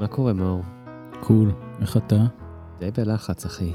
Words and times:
מה 0.00 0.06
קורה, 0.06 0.32
מאור? 0.32 0.62
קול, 1.20 1.52
איך 1.80 1.96
אתה? 1.96 2.26
די 2.80 2.90
בלחץ, 2.90 3.44
אחי. 3.44 3.72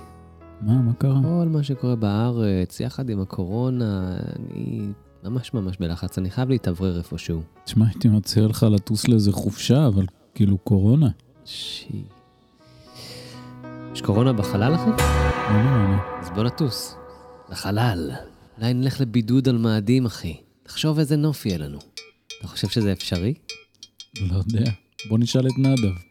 מה, 0.62 0.82
מה 0.82 0.94
קרה? 0.94 1.20
כל 1.24 1.48
מה 1.48 1.64
שקורה 1.64 1.96
בארץ, 1.96 2.80
יחד 2.80 3.10
עם 3.10 3.22
הקורונה, 3.22 4.18
אני 4.40 4.88
ממש 5.24 5.54
ממש 5.54 5.78
בלחץ, 5.80 6.18
אני 6.18 6.30
חייב 6.30 6.50
להתאוורר 6.50 6.98
איפשהו. 6.98 7.42
תשמע, 7.64 7.86
הייתי 7.86 8.08
מציע 8.08 8.48
לך 8.48 8.66
לטוס 8.72 9.08
לאיזה 9.08 9.32
חופשה, 9.32 9.88
אבל 9.88 10.06
כאילו 10.36 10.58
קורונה. 10.58 11.10
שי... 11.46 12.04
יש 13.94 14.02
קורונה 14.02 14.34
בחלל, 14.34 14.76
אחי? 14.76 14.90
לא 14.90 15.64
נראה 15.64 15.88
לי. 15.90 16.22
אז 16.22 16.30
בוא 16.30 16.44
נטוס. 16.44 16.96
לחלל. 17.50 18.12
אולי 18.58 18.74
נלך 18.74 19.02
לבידוד 19.02 19.50
על 19.50 19.58
מאדים, 19.58 20.06
אחי. 20.06 20.38
תחשוב 20.64 21.00
איזה 21.00 21.16
נוף 21.16 21.46
יהיה 21.46 21.58
לנו. 21.58 21.80
אתה 22.40 22.48
חושב 22.48 22.68
שזה 22.68 22.92
אפשרי? 22.92 23.34
לא 24.22 24.36
יודע. 24.36 24.72
בוא 25.10 25.20
נשאל 25.20 25.48
את 25.48 25.58
נדב. 25.58 26.09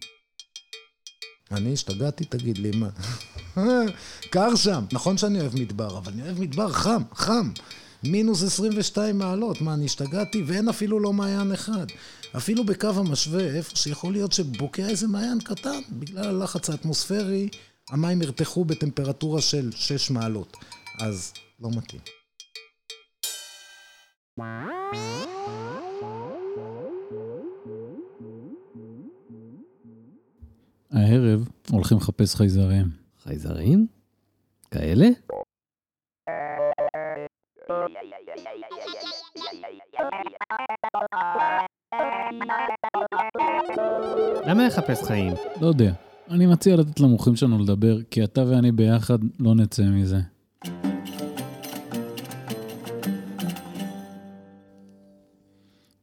אני 1.52 1.72
השתגעתי, 1.72 2.24
תגיד 2.24 2.58
לי, 2.58 2.70
מה? 2.70 2.88
קר 4.32 4.56
שם. 4.56 4.84
נכון 4.92 5.18
שאני 5.18 5.40
אוהב 5.40 5.54
מדבר, 5.54 5.98
אבל 5.98 6.12
אני 6.12 6.22
אוהב 6.22 6.40
מדבר 6.40 6.72
חם, 6.72 7.02
חם. 7.14 7.50
מינוס 8.04 8.42
22 8.42 9.18
מעלות, 9.18 9.60
מה, 9.60 9.74
אני 9.74 9.84
השתגעתי? 9.84 10.42
ואין 10.46 10.68
אפילו 10.68 11.00
לא 11.00 11.12
מעיין 11.12 11.52
אחד. 11.52 11.86
אפילו 12.36 12.64
בקו 12.64 12.88
המשווה, 12.88 13.56
איפה 13.56 13.76
שיכול 13.76 14.12
להיות 14.12 14.32
שבוקע 14.32 14.88
איזה 14.88 15.08
מעיין 15.08 15.40
קטן, 15.40 15.80
בגלל 15.90 16.24
הלחץ 16.24 16.70
האטמוספרי, 16.70 17.48
המים 17.90 18.22
ירתחו 18.22 18.64
בטמפרטורה 18.64 19.40
של 19.40 19.70
6 19.72 20.10
מעלות. 20.10 20.56
אז 21.00 21.32
לא 21.60 21.70
מתאים. 21.76 22.00
הערב 30.98 31.48
הולכים 31.70 31.98
לחפש 31.98 32.34
חייזרים. 32.34 32.86
חייזרים? 33.22 33.86
כאלה? 34.70 35.08
למה 44.46 44.66
לחפש 44.66 45.02
חיים? 45.02 45.32
לא 45.60 45.66
יודע. 45.66 45.92
אני 46.30 46.46
מציע 46.46 46.76
לתת 46.76 47.00
למוחים 47.00 47.36
שלנו 47.36 47.58
לדבר, 47.58 48.02
כי 48.02 48.24
אתה 48.24 48.44
ואני 48.48 48.72
ביחד 48.72 49.18
לא 49.40 49.54
נצא 49.54 49.82
מזה. 49.82 50.20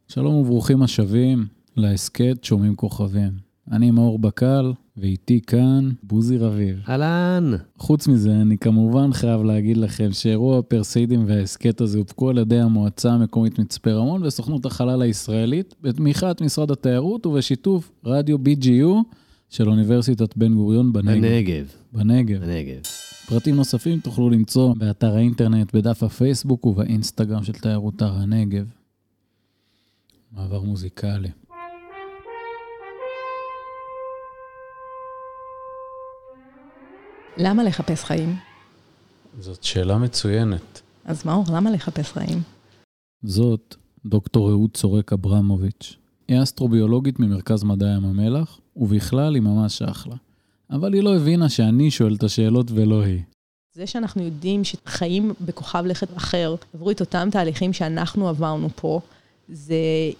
שלום 0.07 0.35
וברוכים 0.35 0.83
השבים 0.83 1.45
להסכת 1.77 2.43
שומעים 2.43 2.75
כוכבים. 2.75 3.31
אני 3.71 3.91
מאור 3.91 4.19
בקל, 4.19 4.73
ואיתי 4.97 5.41
כאן 5.41 5.89
בוזי 6.03 6.37
רביב. 6.37 6.79
אהלן! 6.89 7.51
חוץ 7.77 8.07
מזה, 8.07 8.31
אני 8.41 8.57
כמובן 8.57 9.13
חייב 9.13 9.43
להגיד 9.43 9.77
לכם 9.77 10.11
שאירוע 10.11 10.59
הפרסeiדים 10.59 11.23
וההסכת 11.27 11.81
הזה 11.81 11.97
הופקו 11.97 12.29
על 12.29 12.37
ידי 12.37 12.59
המועצה 12.59 13.11
המקומית 13.11 13.59
מצפה 13.59 13.91
רמון 13.91 14.23
וסוכנות 14.23 14.65
החלל 14.65 15.01
הישראלית, 15.01 15.75
בתמיכת 15.81 16.41
משרד 16.41 16.71
התיירות 16.71 17.25
ובשיתוף 17.25 17.91
רדיו 18.05 18.37
BGU 18.37 19.15
של 19.49 19.69
אוניברסיטת 19.69 20.37
בן 20.37 20.53
גוריון 20.53 20.93
בנגב. 20.93 21.21
בנגב. 21.21 21.67
בנגב. 21.93 22.41
בנגב. 22.41 22.81
פרטים 23.27 23.55
נוספים 23.55 23.99
תוכלו 23.99 24.29
למצוא 24.29 24.73
באתר 24.77 25.15
האינטרנט, 25.15 25.75
בדף 25.75 26.03
הפייסבוק 26.03 26.65
ובאינסטגרם 26.65 27.43
של 27.43 27.53
תיירות 27.53 28.01
הר 28.01 28.15
הנגב. 28.15 28.65
מעבר 30.31 30.61
מוזיקלי. 30.61 31.29
למה 37.37 37.63
לחפש 37.63 38.03
חיים? 38.03 38.35
זאת 39.39 39.63
שאלה 39.63 39.97
מצוינת. 39.97 40.81
אז 41.05 41.25
מאור, 41.25 41.43
למה 41.53 41.71
לחפש 41.71 42.11
חיים? 42.11 42.41
זאת 43.23 43.75
דוקטור 44.05 44.49
אהוד 44.49 44.69
צורק 44.73 45.13
אברמוביץ'. 45.13 45.95
היא 46.27 46.43
אסטרוביולוגית 46.43 47.19
ממרכז 47.19 47.63
מדעי 47.63 47.95
ים 47.95 48.05
המלח, 48.05 48.59
ובכלל 48.75 49.35
היא 49.35 49.41
ממש 49.41 49.81
אחלה. 49.81 50.15
אבל 50.71 50.93
היא 50.93 51.03
לא 51.03 51.15
הבינה 51.15 51.49
שאני 51.49 51.91
שואל 51.91 52.15
את 52.15 52.23
השאלות 52.23 52.71
ולא 52.71 53.01
היא. 53.03 53.21
זה 53.73 53.87
שאנחנו 53.87 54.23
יודעים 54.23 54.63
שחיים 54.63 55.33
בכוכב 55.41 55.83
לכת 55.85 56.17
אחר 56.17 56.55
עברו 56.73 56.91
את 56.91 56.99
אותם 56.99 57.27
תהליכים 57.31 57.73
שאנחנו 57.73 58.29
עברנו 58.29 58.69
פה, 58.75 58.99
זה 59.49 59.75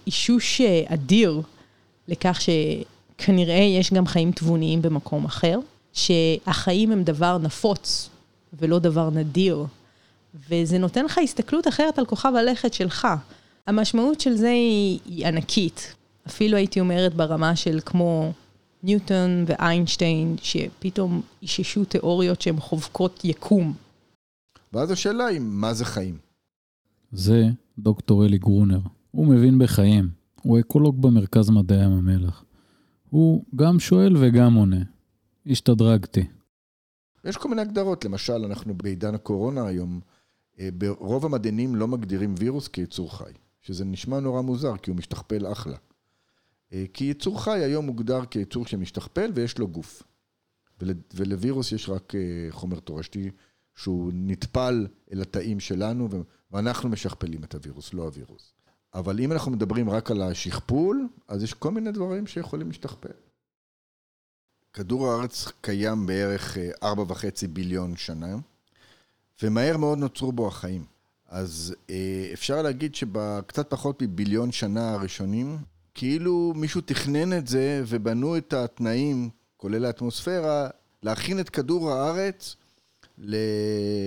אישוש 0.06 0.60
אדיר 0.86 1.40
לכך 2.08 2.40
שכנראה 2.40 3.54
יש 3.78 3.92
גם 3.92 4.06
חיים 4.06 4.32
תבוניים 4.32 4.82
במקום 4.82 5.24
אחר, 5.24 5.58
שהחיים 5.96 6.92
הם 6.92 7.02
דבר 7.02 7.38
נפוץ 7.38 8.10
ולא 8.58 8.78
דבר 8.78 9.10
נדיר, 9.10 9.64
וזה 10.48 10.78
נותן 10.78 11.04
לך 11.04 11.18
הסתכלות 11.18 11.68
אחרת 11.68 11.98
על 11.98 12.06
כוכב 12.06 12.32
הלכת 12.38 12.74
שלך. 12.74 13.08
המשמעות 13.66 14.20
של 14.20 14.34
זה 14.34 14.48
היא, 14.48 14.98
היא 15.04 15.26
ענקית. 15.26 15.94
אפילו 16.26 16.56
הייתי 16.56 16.80
אומרת 16.80 17.14
ברמה 17.14 17.56
של 17.56 17.78
כמו 17.86 18.32
ניוטון 18.82 19.44
ואיינשטיין, 19.46 20.36
שפתאום 20.42 21.22
איששו 21.42 21.84
תיאוריות 21.84 22.40
שהן 22.40 22.60
חובקות 22.60 23.24
יקום. 23.24 23.74
ואז 24.72 24.90
השאלה 24.90 25.26
היא, 25.26 25.40
מה 25.40 25.74
זה 25.74 25.84
חיים? 25.84 26.18
זה 27.12 27.44
דוקטור 27.78 28.24
אלי 28.24 28.38
גרונר. 28.38 28.80
הוא 29.10 29.26
מבין 29.26 29.58
בחיים. 29.58 30.08
הוא 30.42 30.60
אקולוג 30.60 31.02
במרכז 31.02 31.50
מדעי 31.50 31.84
ים 31.84 31.92
המלח. 31.92 32.44
הוא 33.10 33.44
גם 33.56 33.80
שואל 33.80 34.16
וגם 34.16 34.54
עונה. 34.54 34.95
השתדרגתי. 35.46 36.26
יש 37.24 37.36
כל 37.36 37.48
מיני 37.48 37.62
הגדרות, 37.62 38.04
למשל, 38.04 38.44
אנחנו 38.44 38.74
בעידן 38.74 39.14
הקורונה 39.14 39.66
היום, 39.66 40.00
אה, 40.58 40.68
ברוב 40.78 41.24
המדענים 41.24 41.74
לא 41.74 41.88
מגדירים 41.88 42.34
וירוס 42.38 42.68
כיצור 42.68 43.18
חי, 43.18 43.32
שזה 43.60 43.84
נשמע 43.84 44.20
נורא 44.20 44.42
מוזר, 44.42 44.76
כי 44.76 44.90
הוא 44.90 44.98
משתכפל 44.98 45.52
אחלה. 45.52 45.76
אה, 46.72 46.84
כי 46.94 47.04
יצור 47.04 47.42
חי 47.42 47.58
היום 47.64 47.86
מוגדר 47.86 48.24
כיצור 48.24 48.66
שמשתכפל 48.66 49.30
ויש 49.34 49.58
לו 49.58 49.68
גוף. 49.68 50.02
ול, 50.80 50.90
ולווירוס 51.14 51.72
יש 51.72 51.88
רק 51.88 52.14
אה, 52.14 52.20
חומר 52.50 52.80
תורשתי 52.80 53.30
שהוא 53.74 54.10
נטפל 54.14 54.86
אל 55.12 55.22
התאים 55.22 55.60
שלנו, 55.60 56.08
ואנחנו 56.50 56.88
משכפלים 56.88 57.44
את 57.44 57.54
הווירוס, 57.54 57.94
לא 57.94 58.02
הווירוס. 58.02 58.52
אבל 58.94 59.20
אם 59.20 59.32
אנחנו 59.32 59.50
מדברים 59.50 59.90
רק 59.90 60.10
על 60.10 60.22
השכפול, 60.22 61.08
אז 61.28 61.42
יש 61.42 61.54
כל 61.54 61.70
מיני 61.70 61.92
דברים 61.92 62.26
שיכולים 62.26 62.66
להשתכפל. 62.66 63.08
כדור 64.76 65.08
הארץ 65.08 65.48
קיים 65.60 66.06
בערך 66.06 66.56
4.5 66.84 66.86
ביליון 67.50 67.96
שנה, 67.96 68.36
ומהר 69.42 69.76
מאוד 69.76 69.98
נוצרו 69.98 70.32
בו 70.32 70.48
החיים. 70.48 70.84
אז 71.28 71.74
אפשר 72.32 72.62
להגיד 72.62 72.94
שבקצת 72.94 73.70
פחות 73.70 74.02
מביליון 74.02 74.52
שנה 74.52 74.92
הראשונים, 74.92 75.58
כאילו 75.94 76.52
מישהו 76.56 76.80
תכנן 76.80 77.38
את 77.38 77.46
זה 77.46 77.82
ובנו 77.86 78.36
את 78.36 78.52
התנאים, 78.52 79.28
כולל 79.56 79.84
האטמוספירה, 79.84 80.68
להכין 81.02 81.40
את 81.40 81.50
כדור 81.50 81.92
הארץ 81.92 82.56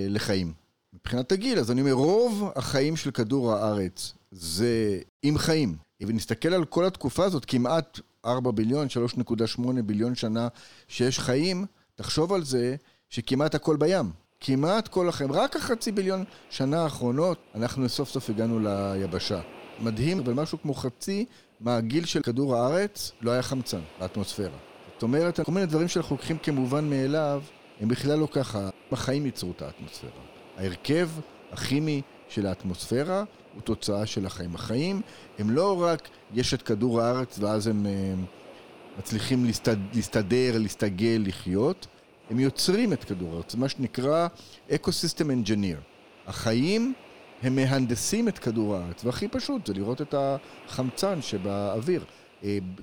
לחיים. 0.08 0.52
מבחינת 0.92 1.32
הגיל, 1.32 1.58
אז 1.58 1.70
אני 1.70 1.80
אומר, 1.80 1.92
רוב 1.92 2.52
החיים 2.56 2.96
של 2.96 3.10
כדור 3.10 3.52
הארץ 3.52 4.12
זה 4.30 5.00
עם 5.22 5.38
חיים. 5.38 5.76
אם 6.02 6.08
נסתכל 6.10 6.54
על 6.54 6.64
כל 6.64 6.84
התקופה 6.84 7.24
הזאת, 7.24 7.44
כמעט 7.44 8.00
4 8.24 8.50
ביליון, 8.50 8.86
3.8 9.18 9.62
ביליון 9.84 10.14
שנה 10.14 10.48
שיש 10.88 11.18
חיים, 11.18 11.66
תחשוב 11.94 12.32
על 12.32 12.44
זה 12.44 12.76
שכמעט 13.08 13.54
הכל 13.54 13.76
בים. 13.76 14.10
כמעט 14.40 14.88
כל 14.88 15.08
החיים, 15.08 15.32
רק 15.32 15.56
החצי 15.56 15.92
ביליון 15.92 16.24
שנה 16.50 16.82
האחרונות, 16.82 17.38
אנחנו 17.54 17.88
סוף 17.88 18.08
סוף 18.08 18.30
הגענו 18.30 18.60
ליבשה. 18.60 19.40
מדהים, 19.80 20.18
אבל 20.18 20.32
משהו 20.32 20.58
כמו 20.62 20.74
חצי 20.74 21.24
מהגיל 21.60 22.04
של 22.04 22.22
כדור 22.22 22.56
הארץ 22.56 23.12
לא 23.20 23.30
היה 23.30 23.42
חמצן 23.42 23.80
באטמוספירה. 24.00 24.58
זאת 24.94 25.02
אומרת, 25.02 25.40
כל 25.40 25.52
מיני 25.52 25.66
דברים 25.66 25.88
שאנחנו 25.88 26.16
לוקחים 26.16 26.38
כמובן 26.38 26.90
מאליו, 26.90 27.42
הם 27.80 27.88
בכלל 27.88 28.18
לא 28.18 28.28
ככה. 28.32 28.68
החיים 28.92 29.26
ייצרו 29.26 29.50
את 29.50 29.62
האטמוספירה. 29.62 30.12
ההרכב 30.56 31.08
הכימי 31.52 32.02
של 32.30 32.46
האטמוספירה 32.46 33.24
הוא 33.54 33.62
תוצאה 33.62 34.06
של 34.06 34.26
החיים. 34.26 34.54
החיים 34.54 35.02
הם 35.38 35.50
לא 35.50 35.82
רק 35.82 36.08
יש 36.34 36.54
את 36.54 36.62
כדור 36.62 37.00
הארץ 37.00 37.38
ואז 37.38 37.66
הם 37.66 37.86
uh, 37.86 38.98
מצליחים 38.98 39.44
להסתד, 39.44 39.76
להסתדר, 39.94 40.58
להסתגל, 40.58 41.22
לחיות, 41.26 41.86
הם 42.30 42.40
יוצרים 42.40 42.92
את 42.92 43.04
כדור 43.04 43.34
הארץ, 43.34 43.54
מה 43.54 43.68
שנקרא 43.68 44.28
Ecosystem 44.70 45.46
Engineer. 45.46 45.80
החיים 46.26 46.94
הם 47.42 47.56
מהנדסים 47.56 48.28
את 48.28 48.38
כדור 48.38 48.76
הארץ, 48.76 49.04
והכי 49.04 49.28
פשוט 49.28 49.66
זה 49.66 49.74
לראות 49.74 50.02
את 50.02 50.14
החמצן 50.18 51.22
שבאוויר. 51.22 52.04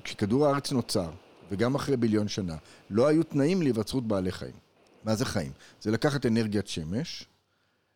כשכדור 0.04 0.48
הארץ 0.48 0.72
נוצר, 0.72 1.10
וגם 1.52 1.76
אחרי 1.76 1.98
ביליון 1.98 2.28
שנה, 2.28 2.56
לא 2.90 3.08
היו 3.08 3.24
תנאים 3.24 3.62
להיווצרות 3.62 4.08
בעלי 4.08 4.32
חיים. 4.32 4.56
מה 5.04 5.16
זה 5.16 5.26
חיים? 5.26 5.52
זה 5.82 5.92
לקחת 5.92 6.26
אנרגיית 6.26 6.68
שמש, 6.68 7.26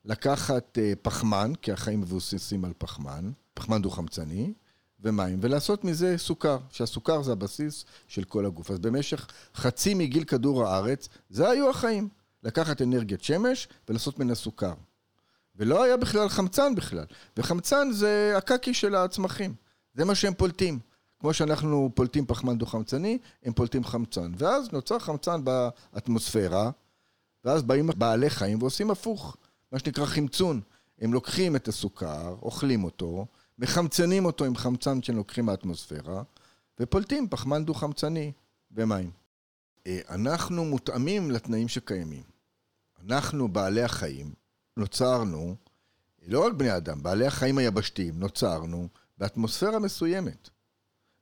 לקחת 0.06 0.78
פחמן, 1.02 1.54
כי 1.62 1.72
החיים 1.72 2.02
מבוססים 2.02 2.66
על 2.66 2.74
פחמן, 2.78 3.32
פחמן 3.54 3.82
דו-חמצני, 3.82 4.54
ומים, 5.00 5.40
ולעשות 5.42 5.84
מזה 5.84 6.18
סוכר, 6.18 6.58
שהסוכר 6.70 7.22
זה 7.22 7.32
הבסיס 7.32 7.86
של 8.08 8.24
כל 8.24 8.46
הגוף. 8.46 8.72
אז 8.72 8.80
במשך 8.80 9.28
חצי 9.56 9.94
מגיל 9.94 10.24
כדור 10.24 10.68
הארץ, 10.68 11.10
זה 11.30 11.50
היו 11.50 11.70
החיים. 11.70 12.10
לקחת 12.44 12.82
אנרגיית 12.82 13.24
שמש 13.24 13.68
ולעשות 13.90 14.20
ממנה 14.20 14.36
סוכר. 14.36 14.74
ולא 15.56 15.84
היה 15.84 15.98
בכלל 15.98 16.30
חמצן 16.30 16.76
בכלל. 16.76 17.06
וחמצן 17.38 17.92
זה 17.92 18.34
הקקי 18.38 18.74
של 18.74 18.96
הצמחים. 18.96 19.56
זה 19.94 20.06
מה 20.06 20.16
שהם 20.16 20.34
פולטים. 20.34 20.80
כמו 21.20 21.34
שאנחנו 21.34 21.92
פולטים 21.96 22.26
פחמן 22.26 22.58
דו-חמצני, 22.58 23.18
הם 23.44 23.54
פולטים 23.54 23.84
חמצן. 23.84 24.32
ואז 24.38 24.72
נוצר 24.72 25.00
חמצן 25.00 25.42
באטמוספירה, 25.44 26.72
ואז 27.46 27.64
באים 27.64 27.90
בעלי 27.98 28.30
חיים 28.30 28.62
ועושים 28.62 28.92
הפוך, 28.92 29.38
מה 29.72 29.80
שנקרא 29.80 30.06
חמצון. 30.06 30.62
הם 31.02 31.14
לוקחים 31.14 31.56
את 31.56 31.68
הסוכר, 31.68 32.36
אוכלים 32.42 32.84
אותו, 32.84 33.26
מחמצנים 33.60 34.26
אותו 34.26 34.46
עם 34.46 34.56
חמצן 34.56 35.02
שהם 35.02 35.16
לוקחים 35.16 35.46
מהאטמוספירה, 35.46 36.24
ופולטים 36.80 37.30
פחמן 37.30 37.66
דו-חמצני 37.66 38.32
ומים. 38.72 39.12
אה, 39.88 40.00
אנחנו 40.10 40.66
מותאמים 40.66 41.32
לתנאים 41.32 41.68
שקיימים. 41.68 42.24
אנחנו, 43.06 43.48
בעלי 43.48 43.82
החיים, 43.82 44.34
נוצרנו, 44.78 45.56
לא 46.28 46.46
רק 46.46 46.54
בני 46.54 46.78
אדם, 46.78 47.04
בעלי 47.04 47.26
החיים 47.26 47.58
היבשתיים, 47.58 48.20
נוצרנו 48.20 48.88
באטמוספירה 49.18 49.80
מסוימת. 49.80 50.50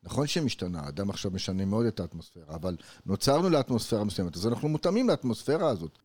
נכון 0.04 0.28
שמשתנה, 0.28 0.80
האדם 0.82 1.10
עכשיו 1.10 1.32
משנה 1.32 1.66
מאוד 1.66 1.86
את 1.86 2.00
האטמוספירה, 2.00 2.56
אבל 2.56 2.78
נוצרנו 3.06 3.50
לאטמוספירה 3.50 4.04
מסוימת, 4.04 4.36
אז 4.36 4.48
אנחנו 4.48 4.70
מותאמים 4.70 5.10
לאטמוספירה 5.10 5.70
הזאת. 5.70 6.00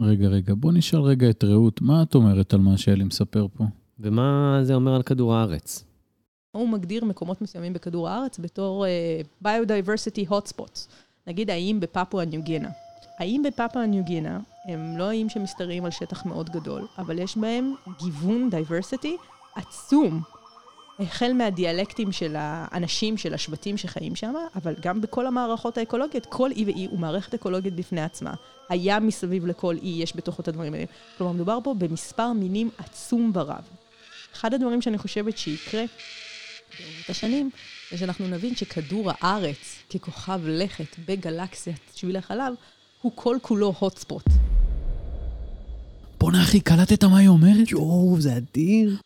רגע, 0.00 0.28
רגע, 0.28 0.54
בוא 0.56 0.72
נשאל 0.72 1.00
רגע 1.00 1.30
את 1.30 1.44
רעות, 1.44 1.80
מה 1.80 2.02
את 2.02 2.14
אומרת 2.14 2.54
על 2.54 2.60
מה 2.60 2.78
שאלי 2.78 3.04
מספר 3.04 3.46
פה? 3.54 3.64
ומה 4.00 4.58
זה 4.62 4.74
אומר 4.74 4.94
על 4.94 5.02
כדור 5.02 5.34
הארץ? 5.34 5.84
הוא 6.52 6.68
מגדיר 6.68 7.04
מקומות 7.04 7.42
מסוימים 7.42 7.72
בכדור 7.72 8.08
הארץ 8.08 8.38
בתור 8.38 8.84
uh, 8.84 9.46
Biodiversity 9.46 10.30
Hotspots. 10.30 10.88
נגיד 11.26 11.50
האיים 11.50 11.80
בפפואה 11.80 12.24
ניו 12.24 12.42
גינה. 12.42 12.68
האיים 13.18 13.42
בפפואה 13.42 13.86
ניו 13.86 14.04
גינה 14.04 14.40
הם 14.64 14.98
לא 14.98 15.04
האיים 15.04 15.28
שמשתרעים 15.28 15.84
על 15.84 15.90
שטח 15.90 16.26
מאוד 16.26 16.50
גדול, 16.50 16.86
אבל 16.98 17.18
יש 17.18 17.36
בהם 17.36 17.74
גיוון 17.98 18.50
diversity 18.52 19.08
עצום. 19.54 20.22
החל 21.00 21.32
מהדיאלקטים 21.32 22.12
של 22.12 22.34
האנשים, 22.38 23.16
של 23.16 23.34
השבטים 23.34 23.76
שחיים 23.76 24.16
שם, 24.16 24.34
אבל 24.54 24.74
גם 24.80 25.00
בכל 25.00 25.26
המערכות 25.26 25.78
האקולוגיות, 25.78 26.26
כל 26.26 26.50
אי 26.50 26.64
ואי 26.64 26.86
הוא 26.90 26.98
מערכת 26.98 27.34
אקולוגית 27.34 27.74
בפני 27.74 28.00
עצמה. 28.00 28.34
הים 28.68 29.06
מסביב 29.06 29.46
לכל 29.46 29.76
אי, 29.82 29.88
יש 30.02 30.16
בתוכו 30.16 30.42
את 30.42 30.48
הדברים 30.48 30.74
האלה. 30.74 30.84
כלומר, 31.18 31.32
מדובר 31.32 31.58
פה 31.64 31.74
במספר 31.78 32.32
מינים 32.32 32.70
עצום 32.78 33.32
ורב. 33.34 33.62
אחד 34.34 34.54
הדברים 34.54 34.82
שאני 34.82 34.98
חושבת 34.98 35.38
שיקרה 35.38 35.84
ברבות 36.70 37.10
השנים, 37.10 37.50
זה 37.90 37.98
שאנחנו 37.98 38.28
נבין 38.28 38.56
שכדור 38.56 39.10
הארץ, 39.14 39.82
ככוכב 39.94 40.40
לכת 40.44 40.96
בגלקסיית 41.08 41.92
שביל 41.94 42.16
החלב, 42.16 42.54
הוא 43.02 43.12
כל 43.14 43.36
כולו 43.42 43.74
hotspot. 43.80 44.30
בואנה 46.20 46.42
אחי, 46.42 46.60
קלטת 46.60 47.04
מה 47.04 47.18
היא 47.18 47.28
אומרת? 47.28 47.70
יואו, 47.70 48.16
זה 48.18 48.36
אדיר. 48.36 48.96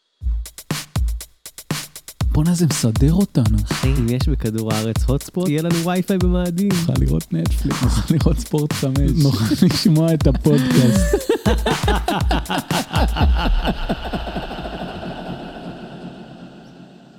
בואנה 2.39 2.55
זה 2.55 2.67
מסדר 2.67 3.13
אותנו. 3.13 3.59
אחי, 3.65 3.89
אם 3.89 4.09
יש 4.09 4.29
בכדור 4.29 4.73
הארץ 4.73 5.05
הוטספוט, 5.07 5.49
יהיה 5.49 5.63
לנו 5.63 5.75
וי-פיי 5.75 6.19
במאדים. 6.19 6.69
נוכל 6.69 6.93
לראות 7.01 7.33
נטפליקס, 7.33 7.83
נוכל 7.83 8.15
לראות 8.15 8.39
ספורט 8.39 8.73
חמש, 8.73 9.11
נוכל 9.23 9.67
לשמוע 9.67 10.15
את 10.15 10.27
הפודקאסט. 10.27 11.33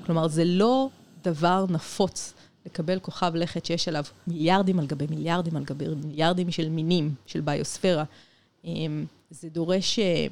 כלומר, 0.06 0.27
זה 0.27 0.45
לא 0.45 0.89
דבר 1.24 1.66
נפוץ 1.69 2.33
לקבל 2.66 3.00
כוכב 3.00 3.31
לכת 3.36 3.66
שיש 3.66 3.88
עליו 3.88 4.04
מיליארדים 4.27 4.80
על 4.80 4.86
גבי 4.86 5.06
מיליארדים 5.10 5.56
על 5.56 5.63
גבי 5.63 5.86
מיליארדים 6.06 6.51
של 6.51 6.69
מינים, 6.69 7.13
של 7.25 7.42
ביוספירה. 7.42 8.04
אמ, 8.66 9.06
זה 9.30 9.50
דורש 9.50 10.00
אה, 10.00 10.27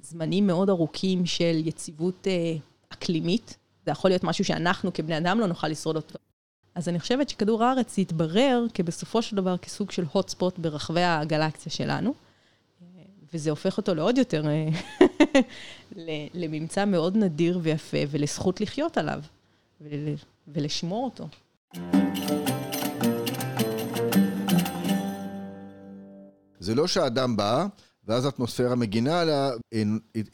זמנים 0.00 0.46
מאוד 0.46 0.70
ארוכים 0.70 1.26
של 1.26 1.62
יציבות 1.64 2.26
אה, 2.26 2.56
אקלימית. 2.88 3.56
זה 3.84 3.90
יכול 3.90 4.10
להיות 4.10 4.24
משהו 4.24 4.44
שאנחנו 4.44 4.92
כבני 4.92 5.18
אדם 5.18 5.40
לא 5.40 5.46
נוכל 5.46 5.68
לשרוד 5.68 5.96
אותו. 5.96 6.18
אז 6.74 6.88
אני 6.88 7.00
חושבת 7.00 7.28
שכדור 7.28 7.64
הארץ 7.64 7.98
יתברר 7.98 8.66
כבסופו 8.74 9.22
של 9.22 9.36
דבר 9.36 9.56
כסוג 9.56 9.90
של 9.90 10.04
hotspot 10.14 10.58
ברחבי 10.58 11.02
הגלקסיה 11.02 11.72
שלנו, 11.72 12.14
וזה 13.34 13.50
הופך 13.50 13.76
אותו 13.76 13.94
לעוד 13.94 14.18
יותר, 14.18 14.44
לממצא 16.34 16.84
מאוד 16.84 17.16
נדיר 17.16 17.58
ויפה, 17.62 17.98
ולזכות 18.10 18.60
לחיות 18.60 18.98
עליו, 18.98 19.20
ולשמור 20.48 21.04
אותו. 21.04 21.28
זה 26.58 26.74
לא 26.74 26.86
שהאדם 26.86 27.36
בא, 27.36 27.66
ואז 28.04 28.24
האטמוספירה 28.24 28.74
מגינה 28.74 29.20
עליה, 29.20 29.50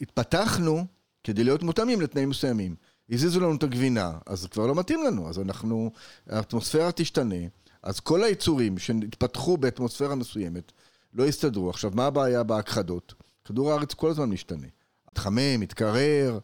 התפתחנו 0.01 0.85
כדי 1.23 1.43
להיות 1.43 1.63
מותאמים 1.63 2.01
לתנאים 2.01 2.29
מסוימים. 2.29 2.75
הזיזו 3.11 3.39
לנו 3.39 3.55
את 3.55 3.63
הגבינה, 3.63 4.11
אז 4.25 4.41
זה 4.41 4.47
כבר 4.47 4.67
לא 4.67 4.75
מתאים 4.75 5.03
לנו, 5.03 5.29
אז 5.29 5.39
אנחנו, 5.39 5.91
האטמוספירה 6.29 6.91
תשתנה, 6.91 7.35
אז 7.83 7.99
כל 7.99 8.23
היצורים 8.23 8.77
שהתפתחו 8.77 9.57
באטמוספירה 9.57 10.15
מסוימת 10.15 10.71
לא 11.13 11.23
יסתדרו. 11.23 11.69
עכשיו, 11.69 11.91
מה 11.95 12.05
הבעיה 12.05 12.43
בהכחדות? 12.43 13.13
כדור 13.45 13.71
הארץ 13.71 13.93
כל 13.93 14.09
הזמן 14.09 14.29
משתנה. 14.29 14.67
מתחמם, 15.11 15.59
מתקרר, 15.59 16.39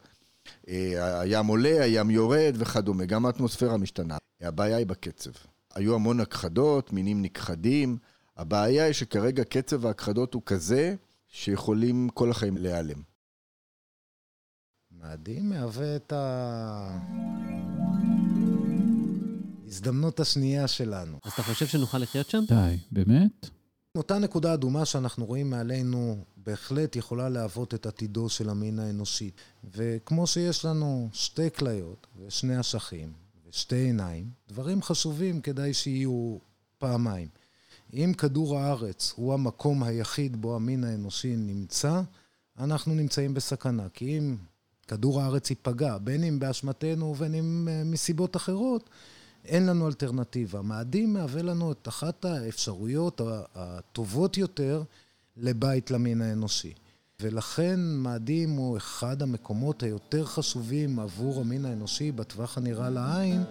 אה, 0.70 1.20
הים 1.20 1.46
עולה, 1.46 1.84
הים 1.84 2.10
יורד 2.10 2.56
וכדומה, 2.58 3.06
גם 3.06 3.26
האטמוספירה 3.26 3.78
משתנה. 3.78 4.18
הבעיה 4.42 4.78
היא 4.78 4.86
בקצב. 4.86 5.32
היו 5.76 5.96
המון 5.96 6.20
הכחדות, 6.20 6.94
מינים 6.94 7.22
נכחדים. 7.22 7.98
הבעיה 8.38 8.86
היא 8.86 8.94
שכרגע 8.94 9.44
קצב 9.44 9.86
ההכחדות 9.86 10.34
הוא 10.34 10.42
כזה 10.46 10.96
שיכולים 11.28 12.10
כל 12.14 12.32
החיים 12.32 12.58
להיעלם. 12.58 13.02
מאדים 15.08 15.50
מהווה 15.50 15.96
את 15.96 16.14
ההזדמנות 19.66 20.20
השנייה 20.20 20.68
שלנו. 20.68 21.20
אז 21.24 21.32
אתה 21.32 21.44
חושב 21.44 21.68
שנוכל 21.68 21.98
לחיות 21.98 22.30
שם? 22.30 22.44
די, 22.48 22.78
באמת? 22.92 23.50
אותה 23.96 24.20
נקודה 24.20 24.54
אדומה 24.54 24.86
שאנחנו 24.86 25.26
רואים 25.26 25.50
מעלינו 25.50 26.24
בהחלט 26.38 26.96
יכולה 26.96 27.30
להוות 27.30 27.74
את 27.74 27.86
עתידו 27.86 28.30
של 28.30 28.50
המין 28.50 28.80
האנושי. 28.80 29.32
וכמו 29.74 30.28
שיש 30.28 30.66
לנו 30.66 31.10
שתי 31.14 31.52
כליות 31.52 32.08
ושני 32.18 32.60
אשכים 32.60 33.14
ושתי 33.50 33.76
עיניים, 33.76 34.30
דברים 34.50 34.82
חשובים 34.82 35.42
כדאי 35.42 35.74
שיהיו 35.74 36.38
פעמיים. 36.78 37.28
אם 37.94 38.14
כדור 38.18 38.60
הארץ 38.60 39.14
הוא 39.16 39.34
המקום 39.34 39.84
היחיד 39.84 40.42
בו 40.42 40.56
המין 40.56 40.84
האנושי 40.84 41.36
נמצא, 41.36 42.02
אנחנו 42.60 42.94
נמצאים 42.94 43.34
בסכנה. 43.34 43.90
כי 43.94 44.18
אם 44.18 44.36
כדור 44.88 45.22
הארץ 45.22 45.50
ייפגע, 45.50 45.98
בין 45.98 46.24
אם 46.24 46.40
באשמתנו 46.40 47.06
ובין 47.06 47.36
אם 47.36 47.68
אה, 47.72 47.84
מסיבות 47.86 48.36
אחרות, 48.36 48.90
אין 49.46 49.66
לנו 49.66 49.88
אלטרנטיבה. 49.88 50.62
מאדים 50.62 51.14
מהווה 51.14 51.42
לנו 51.42 51.72
את 51.72 51.88
אחת 51.88 52.26
האפשרויות 52.26 53.22
הטובות 53.56 54.38
יותר 54.38 54.84
לבית 55.38 55.92
למין 55.92 56.22
האנושי. 56.22 56.74
ולכן 57.22 57.80
מאדים 57.80 58.50
הוא 58.50 58.78
אחד 58.78 59.22
המקומות 59.22 59.84
היותר 59.84 60.26
חשובים 60.26 61.00
עבור 61.00 61.42
המין 61.42 61.66
האנושי 61.66 62.12
בטווח 62.12 62.58
הנראה 62.58 62.90
לעין 62.90 63.44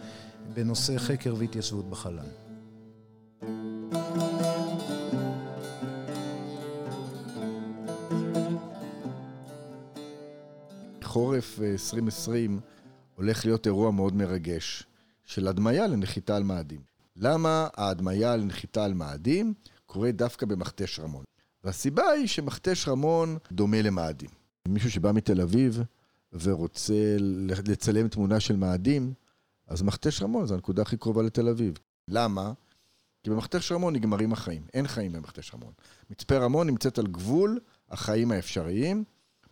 בנושא 0.55 0.99
חקר 0.99 1.35
והתיישבות 1.39 1.91
בחלל. 1.91 2.46
חורף 11.17 11.61
2020 11.61 12.55
אה, 12.55 12.61
הולך 13.15 13.45
להיות 13.45 13.67
אירוע 13.67 13.91
מאוד 13.91 14.15
מרגש 14.15 14.87
של 15.25 15.49
הדמיה 15.49 15.87
לנחיתה 15.87 16.37
על 16.37 16.43
מאדים. 16.43 16.81
למה 17.17 17.69
ההדמיה 17.77 18.37
לנחיתה 18.37 18.85
על 18.85 18.95
מאדים 18.95 19.55
קורית 19.87 20.17
דווקא 20.17 20.47
במכתש 20.47 21.01
רמון? 21.01 21.25
והסיבה 21.65 22.09
היא 22.09 22.27
שמכתש 22.27 22.89
רמון 22.89 23.39
דומה 23.53 23.83
למאדים. 23.83 24.31
מישהו 24.69 24.91
שבא 24.91 25.13
מתל 25.13 25.41
אביב 25.41 25.83
ורוצה 26.33 27.17
לצלם 27.69 28.09
תמונה 28.09 28.41
של 28.41 28.57
מאדים, 28.57 29.13
אז 29.69 29.83
מכתש 29.83 30.23
רמון 30.23 30.47
זו 30.47 30.55
הנקודה 30.55 30.83
הכי 30.83 30.97
קרובה 30.97 31.23
לתל 31.23 31.49
אביב. 31.49 31.79
למה? 32.09 32.53
כי 33.23 33.31
במכתש 33.31 33.73
רמון 33.73 33.95
נגמרים 33.95 34.33
החיים, 34.33 34.63
אין 34.75 34.87
חיים 34.87 35.13
במכתש 35.13 35.55
רמון. 35.55 35.73
מצפה 36.11 36.39
רמון 36.39 36.67
נמצאת 36.67 36.99
על 36.99 37.07
גבול 37.07 37.61
החיים 37.91 38.33
האפשריים, 38.33 39.05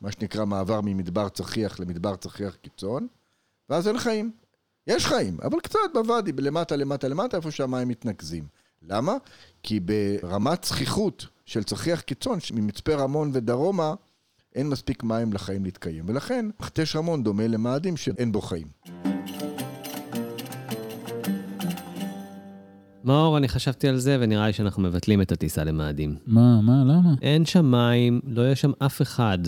מה 0.04 0.12
שנקרא 0.12 0.44
מעבר 0.44 0.80
ממדבר 0.80 1.28
צחיח 1.28 1.80
למדבר 1.80 2.16
צחיח 2.16 2.54
קיצון, 2.54 3.06
ואז 3.68 3.88
אין 3.88 3.98
חיים. 3.98 4.30
יש 4.86 5.06
חיים, 5.06 5.38
אבל 5.42 5.60
קצת 5.60 5.78
בוואדי, 5.94 6.32
למטה, 6.38 6.76
למטה, 6.76 7.08
למטה, 7.08 7.36
איפה 7.36 7.50
שהמים 7.50 7.88
מתנקזים. 7.88 8.44
למה? 8.82 9.16
כי 9.62 9.80
ברמת 9.80 10.62
צחיחות 10.62 11.26
של 11.44 11.62
צחיח 11.62 12.00
קיצון, 12.00 12.38
ממצפה 12.52 12.94
רמון 12.94 13.30
ודרומה, 13.32 13.94
אין 14.54 14.68
מספיק 14.68 15.02
מים 15.02 15.32
לחיים 15.32 15.64
להתקיים. 15.64 16.04
ולכן, 16.08 16.46
מכתש 16.60 16.96
רמון 16.96 17.22
דומה 17.22 17.46
למאדים 17.46 17.96
שאין 17.96 18.32
בו 18.32 18.40
חיים. 18.40 18.66
מאור, 23.04 23.38
אני 23.38 23.48
חשבתי 23.48 23.88
על 23.88 23.98
זה, 23.98 24.16
ונראה 24.20 24.46
לי 24.46 24.52
שאנחנו 24.52 24.82
מבטלים 24.82 25.22
את 25.22 25.32
הטיסה 25.32 25.64
למאדים. 25.64 26.16
מה, 26.26 26.60
מה, 26.60 26.84
למה? 26.84 27.14
אין 27.22 27.44
שם 27.44 27.70
מים, 27.70 28.20
לא 28.26 28.42
יהיה 28.42 28.56
שם 28.56 28.72
אף 28.78 29.02
אחד. 29.02 29.38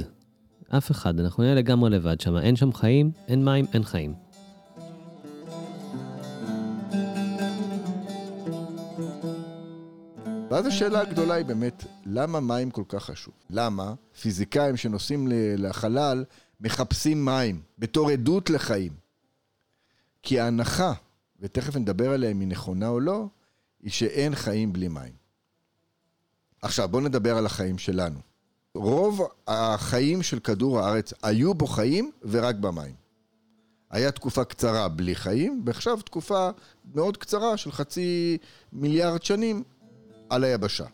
אף 0.69 0.91
אחד, 0.91 1.21
אנחנו 1.21 1.43
נהיה 1.43 1.55
לגמרי 1.55 1.91
לבד 1.91 2.21
שם. 2.21 2.37
אין 2.37 2.57
שם 2.57 2.73
חיים, 2.73 3.11
אין 3.29 3.45
מים, 3.45 3.67
אין 3.75 3.85
חיים. 3.85 4.15
ואז 10.51 10.67
השאלה 10.67 11.01
הגדולה 11.01 11.35
היא 11.35 11.45
באמת, 11.45 11.85
למה 12.07 12.41
מים 12.41 12.71
כל 12.71 12.83
כך 12.89 13.05
חשוב? 13.05 13.35
למה 13.51 13.95
פיזיקאים 14.21 14.77
שנוסעים 14.77 15.29
לחלל 15.59 16.25
מחפשים 16.61 17.25
מים 17.25 17.63
בתור 17.79 18.11
עדות 18.11 18.51
לחיים? 18.51 18.93
כי 20.23 20.41
ההנחה, 20.41 20.93
ותכף 21.41 21.77
נדבר 21.77 22.11
עליה 22.11 22.31
אם 22.31 22.41
היא 22.41 22.49
נכונה 22.49 22.89
או 22.89 23.01
לא, 23.01 23.29
היא 23.83 23.91
שאין 23.91 24.35
חיים 24.35 24.73
בלי 24.73 24.89
מים. 24.89 25.13
עכשיו, 26.63 26.89
בואו 26.89 27.03
נדבר 27.03 27.37
על 27.37 27.47
החיים 27.47 27.79
שלנו. 27.79 28.19
רוב 28.77 29.29
החיים 29.47 30.23
של 30.23 30.39
כדור 30.39 30.81
הארץ 30.81 31.13
היו 31.23 31.55
בו 31.55 31.67
חיים 31.67 32.11
ורק 32.23 32.55
במים. 32.55 32.95
היה 33.91 34.11
תקופה 34.11 34.45
קצרה 34.45 34.89
בלי 34.89 35.15
חיים, 35.15 35.63
ועכשיו 35.67 36.01
תקופה 36.05 36.51
מאוד 36.95 37.17
קצרה 37.17 37.57
של 37.57 37.73
חצי 37.73 38.39
מיליארד 38.73 39.23
שנים 39.23 39.63
על 40.31 40.45
היבשה. 40.45 40.85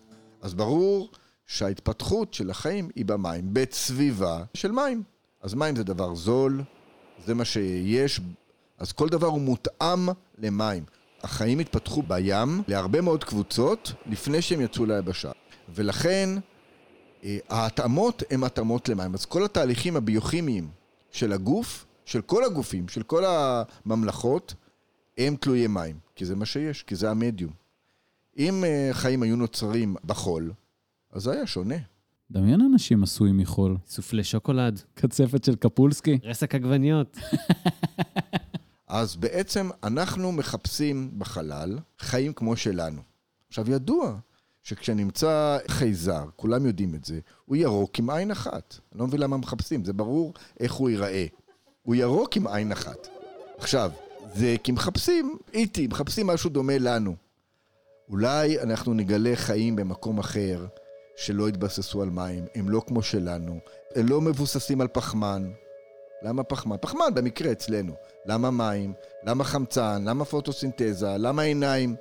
אז 0.43 0.55
ברור 0.55 1.11
שההתפתחות 1.47 2.35
של 2.35 2.51
החיים 2.51 2.89
היא 2.95 3.05
במים, 3.05 3.55
בסביבה 3.55 4.45
של 4.55 4.73
מים. 4.73 5.03
אז 5.41 5.55
מים 5.55 5.77
זה 5.77 5.85
דבר 5.85 6.15
זול, 6.15 6.63
זה 7.27 7.35
מה 7.35 7.45
שיש, 7.45 8.21
אז 8.79 8.93
כל 8.93 9.09
דבר 9.09 9.27
הוא 9.27 9.41
מותאם 9.41 10.09
למים. 10.39 10.85
החיים 11.23 11.59
התפתחו 11.59 12.03
בים 12.03 12.63
להרבה 12.69 13.01
מאוד 13.01 13.25
קבוצות 13.25 13.93
לפני 14.07 14.43
שהם 14.43 14.61
יצאו 14.61 14.87
ליבשה. 14.87 15.31
ולכן 15.75 16.29
ההתאמות 17.49 18.23
הן 18.31 18.45
התאמות 18.45 18.89
למים. 18.89 19.15
אז 19.15 19.25
כל 19.25 19.45
התהליכים 19.45 19.97
הביוכימיים 19.97 20.71
של 21.11 21.33
הגוף, 21.33 21.87
של 22.05 22.23
כל 22.23 22.45
הגופים, 22.45 22.89
של 22.89 23.03
כל 23.03 23.23
הממלכות, 23.25 24.55
הם 25.19 25.37
תלויי 25.37 25.67
מים. 25.67 25.97
כי 26.15 26.25
זה 26.25 26.37
מה 26.37 26.47
שיש, 26.47 26.83
כי 26.83 26.97
זה 26.97 27.11
המדיום. 27.11 27.53
אם 28.39 28.65
אה, 28.65 28.89
חיים 28.93 29.23
היו 29.23 29.37
נוצרים 29.37 29.97
בחול, 30.05 30.53
אז 31.13 31.23
זה 31.23 31.33
היה 31.33 31.47
שונה. 31.47 31.75
דמיין 32.31 32.61
אנשים 32.61 33.03
עשויים 33.03 33.39
מחול. 33.39 33.77
סופלי 33.87 34.25
שוקולד, 34.25 34.83
קצפת 34.95 35.45
של 35.45 35.57
קפולסקי. 35.57 36.19
רסק 36.25 36.55
עגבניות. 36.55 37.19
אז 38.89 39.17
בעצם 39.17 39.71
אנחנו 39.83 40.33
מחפשים 40.33 41.11
בחלל 41.19 41.79
חיים 41.99 42.33
כמו 42.33 42.57
שלנו. 42.57 43.03
עכשיו, 43.49 43.71
ידוע 43.71 44.19
שכשנמצא 44.63 45.59
חייזר, 45.69 46.25
כולם 46.37 46.67
יודעים 46.67 46.95
את 46.95 47.05
זה, 47.05 47.21
הוא 47.45 47.57
ירוק 47.57 47.99
עם 47.99 48.11
עין 48.11 48.31
אחת. 48.31 48.75
אני 48.93 49.01
לא 49.01 49.07
מבין 49.07 49.21
למה 49.21 49.37
מחפשים, 49.37 49.85
זה 49.85 49.93
ברור 49.93 50.35
איך 50.61 50.73
הוא 50.73 50.91
ייראה. 50.91 51.27
הוא 51.83 51.95
ירוק 51.95 52.37
עם 52.37 52.47
עין 52.47 52.73
אחת. 52.73 53.09
עכשיו, 53.59 53.91
זה 54.35 54.57
כי 54.63 54.73
מחפשים 54.73 55.39
איטי, 55.55 55.87
מחפשים 55.87 56.27
משהו 56.27 56.51
דומה 56.51 56.79
לנו. 56.79 57.17
אולי 58.09 58.61
אנחנו 58.61 58.95
נגלה 58.95 59.37
חיים 59.37 59.77
במקום 59.77 60.19
אחר, 60.19 60.67
שלא 61.17 61.49
התבססו 61.49 62.03
על 62.03 62.11
מים, 62.11 62.45
הם 62.55 62.69
לא 62.69 62.83
כמו 62.87 63.03
שלנו, 63.03 63.59
הם 63.95 64.09
לא 64.09 64.21
מבוססים 64.21 64.81
על 64.81 64.89
פחמן. 64.89 65.51
למה 66.23 66.43
פחמן? 66.43 66.77
פחמן 66.81 67.15
במקרה 67.15 67.53
אצלנו. 67.53 67.95
למה 68.27 68.51
מים? 68.51 68.93
למה 69.25 69.45
חמצן? 69.45 70.05
למה 70.05 70.25
פוטוסינתזה? 70.25 71.17
למה 71.19 71.43
עיניים? 71.43 71.97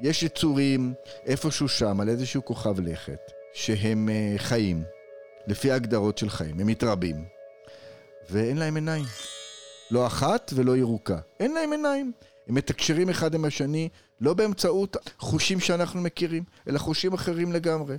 יש 0.00 0.22
יצורים 0.22 0.94
איפשהו 1.26 1.68
שם, 1.68 2.00
על 2.00 2.08
איזשהו 2.08 2.44
כוכב 2.44 2.80
לכת, 2.80 3.32
שהם 3.54 4.08
uh, 4.08 4.38
חיים, 4.38 4.82
לפי 5.46 5.70
ההגדרות 5.70 6.18
של 6.18 6.30
חיים, 6.30 6.60
הם 6.60 6.66
מתרבים, 6.66 7.24
ואין 8.30 8.56
להם 8.56 8.74
עיניים. 8.74 9.04
לא 9.90 10.06
אחת 10.06 10.52
ולא 10.54 10.76
ירוקה. 10.76 11.18
אין 11.40 11.54
להם 11.54 11.72
עיניים. 11.72 12.12
הם 12.48 12.54
מתקשרים 12.54 13.08
אחד 13.08 13.34
עם 13.34 13.44
השני, 13.44 13.88
לא 14.20 14.34
באמצעות 14.34 14.96
חושים 15.18 15.60
שאנחנו 15.60 16.00
מכירים, 16.00 16.44
אלא 16.68 16.78
חושים 16.78 17.12
אחרים 17.12 17.52
לגמרי. 17.52 17.96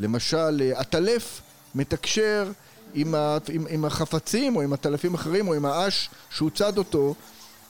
למשל, 0.00 0.72
עטלף 0.74 1.40
מתקשר 1.74 2.50
עם, 2.94 3.14
ה, 3.14 3.38
עם, 3.48 3.66
עם 3.70 3.84
החפצים 3.84 4.56
או 4.56 4.62
עם 4.62 4.72
עטלפים 4.72 5.14
אחרים 5.14 5.48
או 5.48 5.54
עם 5.54 5.64
האש 5.64 6.10
שהוא 6.30 6.50
צד 6.50 6.78
אותו 6.78 7.14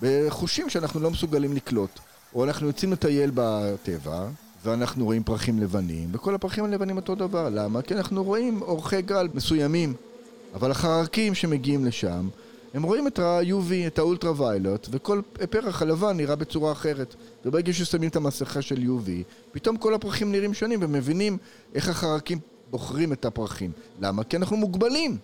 בחושים 0.02 0.70
שאנחנו 0.70 1.00
לא 1.00 1.10
מסוגלים 1.10 1.56
לקלוט. 1.56 2.00
או 2.34 2.44
אנחנו 2.44 2.66
יוצאים 2.66 2.92
לטייל 2.92 3.30
בטבע 3.34 4.28
ואנחנו 4.64 5.04
רואים 5.04 5.22
פרחים 5.22 5.58
לבנים 5.58 6.08
וכל 6.12 6.34
הפרחים 6.34 6.64
הלבנים 6.64 6.96
אותו 6.96 7.14
דבר. 7.14 7.48
למה? 7.48 7.82
כי 7.82 7.94
אנחנו 7.94 8.24
רואים 8.24 8.62
אורכי 8.62 9.02
גל 9.02 9.28
מסוימים 9.34 9.94
אבל 10.54 10.70
החרקים 10.70 11.34
שמגיעים 11.34 11.84
לשם 11.84 12.28
הם 12.74 12.82
רואים 12.82 13.06
את 13.06 13.18
ה-UV, 13.18 13.86
את 13.86 13.98
האולטרה 13.98 14.32
ויילוט, 14.36 14.88
וכל 14.90 15.20
פרח 15.50 15.82
הלבן 15.82 16.16
נראה 16.16 16.36
בצורה 16.36 16.72
אחרת. 16.72 17.14
וברגע 17.44 17.72
ששמים 17.72 18.08
את 18.08 18.16
המסכה 18.16 18.62
של 18.62 18.76
UV, 18.76 19.10
פתאום 19.52 19.76
כל 19.76 19.94
הפרחים 19.94 20.32
נראים 20.32 20.54
שונים 20.54 20.78
ומבינים 20.82 21.38
איך 21.74 21.88
החרקים 21.88 22.38
בוחרים 22.70 23.12
את 23.12 23.24
הפרחים. 23.24 23.70
למה? 24.00 24.24
כי 24.24 24.36
אנחנו 24.36 24.56
מוגבלים. 24.56 25.16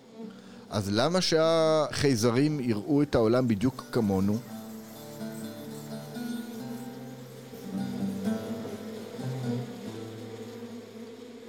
אז 0.69 0.89
למה 0.93 1.21
שהחייזרים 1.21 2.59
יראו 2.59 3.01
את 3.01 3.15
העולם 3.15 3.47
בדיוק 3.47 3.83
כמונו? 3.91 4.37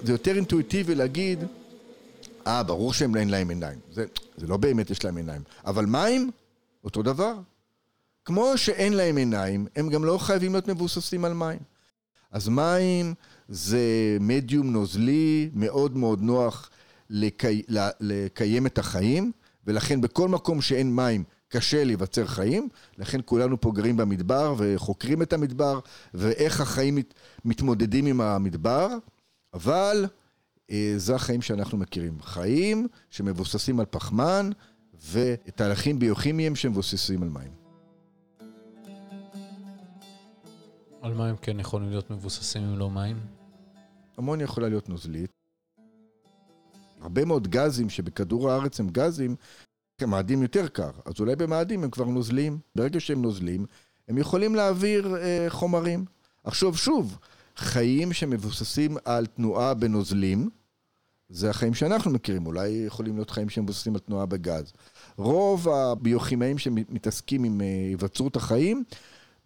זה 0.07 0.13
יותר 0.13 0.37
אינטואיטיבי 0.37 0.95
להגיד, 0.95 1.45
אה, 2.47 2.63
ברור 2.63 2.93
שהם 2.93 3.17
אין 3.17 3.29
להם 3.29 3.49
עיניים. 3.49 3.79
זה, 3.93 4.05
זה 4.37 4.47
לא 4.47 4.57
באמת 4.57 4.91
יש 4.91 5.05
להם 5.05 5.17
עיניים. 5.17 5.43
אבל 5.67 5.87
מים, 5.87 6.31
אותו 6.85 7.03
דבר. 7.03 7.35
כמו 8.25 8.59
שאין 8.59 8.93
להם 8.93 9.17
עיניים, 9.17 9.67
הם 9.77 9.89
גם 9.89 10.05
לא 10.05 10.19
חייבים 10.19 10.53
להיות 10.53 10.69
מבוססים 10.69 11.25
על 11.25 11.35
מים. 11.35 11.59
אז 12.33 12.49
מים 12.49 13.15
זה 13.49 13.81
מדיום 14.21 14.73
נוזלי 14.73 15.51
מאוד 15.55 15.97
מאוד 15.97 16.23
נוח 16.23 16.71
לקי... 17.11 17.63
לקיים 18.01 18.67
את 18.67 18.79
החיים, 18.79 19.33
ולכן 19.67 20.01
בכל 20.01 20.29
מקום 20.29 20.61
שאין 20.61 20.97
מים 20.97 21.25
קשה 21.49 21.85
להיווצר 21.85 22.27
חיים, 22.27 22.69
לכן 22.99 23.21
כולנו 23.25 23.61
פה 23.61 23.73
גרים 23.73 23.97
במדבר 23.97 24.55
וחוקרים 24.59 25.23
את 25.23 25.33
המדבר 25.33 25.81
ואיך 26.15 26.61
החיים 26.61 26.95
מת... 26.95 27.15
מתמודדים 27.45 28.07
עם 28.07 28.21
המדבר, 28.21 28.89
אבל 29.57 30.07
אה, 30.71 30.95
זה 30.97 31.15
החיים 31.15 31.43
שאנחנו 31.43 31.79
מכירים. 31.79 32.23
חיים 32.23 32.89
שמבוססים 33.11 33.81
על 33.81 33.87
פחמן 33.91 34.51
ותהליכים 35.13 35.99
ביוכימיים 35.99 36.57
שמבוססים 36.57 37.23
על 37.23 37.29
מים. 37.29 37.53
על 41.03 41.15
מה 41.15 41.29
הם 41.29 41.37
כן 41.37 41.61
יכולים 41.61 41.91
להיות 41.91 42.11
מבוססים 42.11 42.63
אם 42.63 42.79
לא 42.79 42.91
מים? 42.91 43.21
אמוניה 44.19 44.45
יכולה 44.45 44.69
להיות 44.69 44.89
נוזלית. 44.89 45.31
הרבה 47.01 47.25
מאוד 47.25 47.49
גזים 47.49 47.91
שבכדור 47.91 48.51
הארץ 48.51 48.81
הם 48.81 48.89
גזים, 48.89 49.37
מאדים 50.03 50.43
יותר 50.43 50.69
קר, 50.69 50.91
אז 51.05 51.21
אולי 51.21 51.37
במאדים 51.37 51.85
הם 51.85 51.91
כבר 51.91 52.05
נוזלים. 52.05 52.59
ברגע 52.75 53.01
שהם 53.01 53.23
נוזלים, 53.23 53.67
הם 54.09 54.19
יכולים 54.19 54.55
להעביר 54.55 55.17
אה, 55.17 55.47
חומרים. 55.49 56.05
עכשיו 56.45 56.75
שוב, 56.75 57.19
חיים 57.57 58.13
שמבוססים 58.13 58.97
על 59.05 59.27
תנועה 59.27 59.75
בנוזלים, 59.75 60.49
זה 61.29 61.51
החיים 61.51 61.75
שאנחנו 61.75 62.11
מכירים, 62.11 62.47
אולי 62.47 62.69
יכולים 62.69 63.17
להיות 63.17 63.31
חיים 63.31 63.49
שמבוססים 63.49 63.95
על 63.95 64.01
תנועה 64.01 64.27
בגז. 64.27 64.73
רוב 65.17 65.69
הביוכימאים 65.69 66.59
שמתעסקים 66.59 67.45
עם 67.45 67.61
אה, 67.61 67.67
היווצרות 67.67 68.37
החיים, 68.37 68.85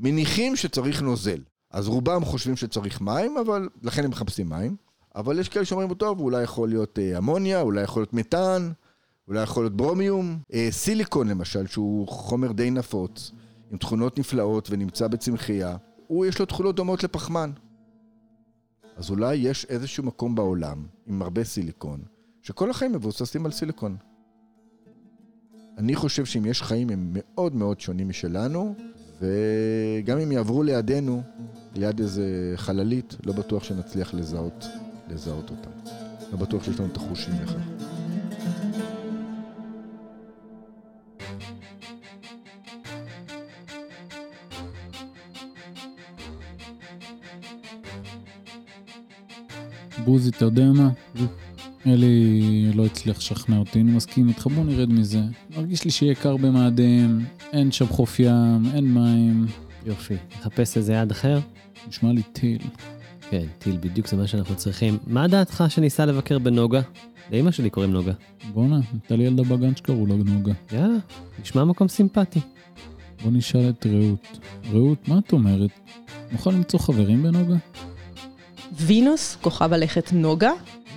מניחים 0.01 0.57
שצריך 0.57 1.03
נוזל. 1.03 1.41
אז 1.71 1.89
רובם 1.89 2.25
חושבים 2.25 2.57
שצריך 2.57 3.01
מים, 3.01 3.39
אבל 3.39 3.69
לכן 3.83 4.05
הם 4.05 4.11
מחפשים 4.11 4.49
מים. 4.49 4.77
אבל 5.17 5.39
יש 5.39 5.49
כאלה 5.49 5.65
שאומרים, 5.65 5.95
טוב, 5.95 6.21
אולי 6.21 6.43
יכול 6.43 6.69
להיות 6.69 6.99
אה, 6.99 7.19
אמוניה, 7.19 7.61
אולי 7.61 7.83
יכול 7.83 8.03
להיות 8.03 8.13
מתאן, 8.13 8.73
אולי 9.29 9.43
יכול 9.43 9.63
להיות 9.63 9.77
ברומיום. 9.77 10.39
אה, 10.53 10.69
סיליקון 10.71 11.29
למשל, 11.29 11.67
שהוא 11.67 12.09
חומר 12.09 12.53
די 12.53 12.71
נפוץ, 12.71 13.31
עם 13.71 13.79
תכונות 13.79 14.19
נפלאות 14.19 14.69
ונמצא 14.71 15.09
בצמחייה, 15.09 15.77
הוא 16.07 16.27
יש 16.27 16.39
לו 16.39 16.47
תכונות 16.47 16.77
דומות 16.77 17.05
לפחמן. 17.05 17.51
אז 18.97 19.11
אולי 19.11 19.35
יש 19.35 19.65
איזשהו 19.65 20.05
מקום 20.05 20.35
בעולם 20.35 20.87
עם 21.07 21.23
הרבה 21.23 21.45
סיליקון, 21.45 22.01
שכל 22.43 22.71
החיים 22.71 22.93
מבוססים 22.93 23.47
על 23.47 23.53
סיליקון. 23.53 23.97
אני 25.79 25.95
חושב 25.95 26.25
שאם 26.25 26.47
יש 26.47 26.63
חיים 26.63 26.91
הם 26.91 27.11
מאוד 27.13 27.55
מאוד 27.55 27.81
שונים 27.81 28.09
משלנו, 28.09 28.75
וגם 29.21 30.19
אם 30.19 30.33
יעברו 30.33 30.63
לידינו, 30.63 31.23
ליד 31.75 32.01
איזה 32.01 32.53
חללית, 32.57 33.17
לא 33.27 33.33
בטוח 33.33 33.65
שנצליח 33.65 34.15
לזהות, 34.15 34.65
לזהות 35.09 35.51
אותם. 35.51 35.71
לא 36.33 36.39
בטוח 36.39 36.65
שיש 36.65 36.81
לנו 36.81 36.89
את 36.93 36.97
החושים 36.97 37.35
לכך. 37.43 37.80
בוזי, 50.11 50.31
אתה 50.31 50.45
יודע 50.45 50.73
מה? 50.73 50.91
אלי 51.87 52.73
לא 52.75 52.87
הצליח 52.87 53.19
לשכנע 53.19 53.59
אותי, 53.59 53.81
אני 53.81 53.93
מסכים 53.93 54.29
איתך, 54.29 54.47
בוא 54.47 54.65
נרד 54.65 54.93
מזה. 54.93 55.21
מרגיש 55.57 55.85
לי 55.85 55.91
שיהיה 55.91 56.15
קר 56.15 56.37
במאדים, 56.37 57.25
אין 57.53 57.73
שם 57.73 57.87
חוף 57.87 58.21
ים, 58.21 58.63
אין 58.75 58.95
מים. 58.95 59.47
יופי. 59.87 60.15
נחפש 60.39 60.77
איזה 60.77 60.93
יעד 60.93 61.11
אחר? 61.11 61.39
נשמע 61.89 62.13
לי 62.13 62.23
טיל. 62.23 62.63
כן, 63.31 63.47
טיל 63.59 63.77
בדיוק 63.81 64.09
זה 64.09 64.17
מה 64.17 64.27
שאנחנו 64.27 64.57
צריכים. 64.57 64.99
מה 65.07 65.29
דעתך 65.29 65.65
שניסע 65.69 66.07
לבקר 66.07 66.39
בנוגה? 66.39 66.81
לאמא 67.33 67.51
שלי 67.51 67.71
קוראים 67.71 67.93
נוגה. 67.93 68.13
בואנה, 68.53 68.81
הייתה 68.93 69.17
לי 69.17 69.25
ילדה 69.25 69.43
בגן 69.43 69.77
שקראו 69.77 70.07
לה 70.07 70.15
נוגה. 70.15 70.53
יאללה, 70.73 70.99
נשמע 71.43 71.65
מקום 71.65 71.89
סימפטי. 71.89 72.41
בוא 73.23 73.31
נשאל 73.33 73.69
את 73.71 73.87
רעות. 73.87 74.39
רעות, 74.73 75.09
מה 75.09 75.19
את 75.19 75.33
אומרת? 75.33 75.71
נוכל 76.33 76.51
למצוא 76.51 76.79
חברים 76.79 77.23
בנוגה? 77.23 77.57
וינוס, 78.87 79.37
כוכב 79.41 79.73
הלכת 79.73 80.13
נוגה, 80.13 80.53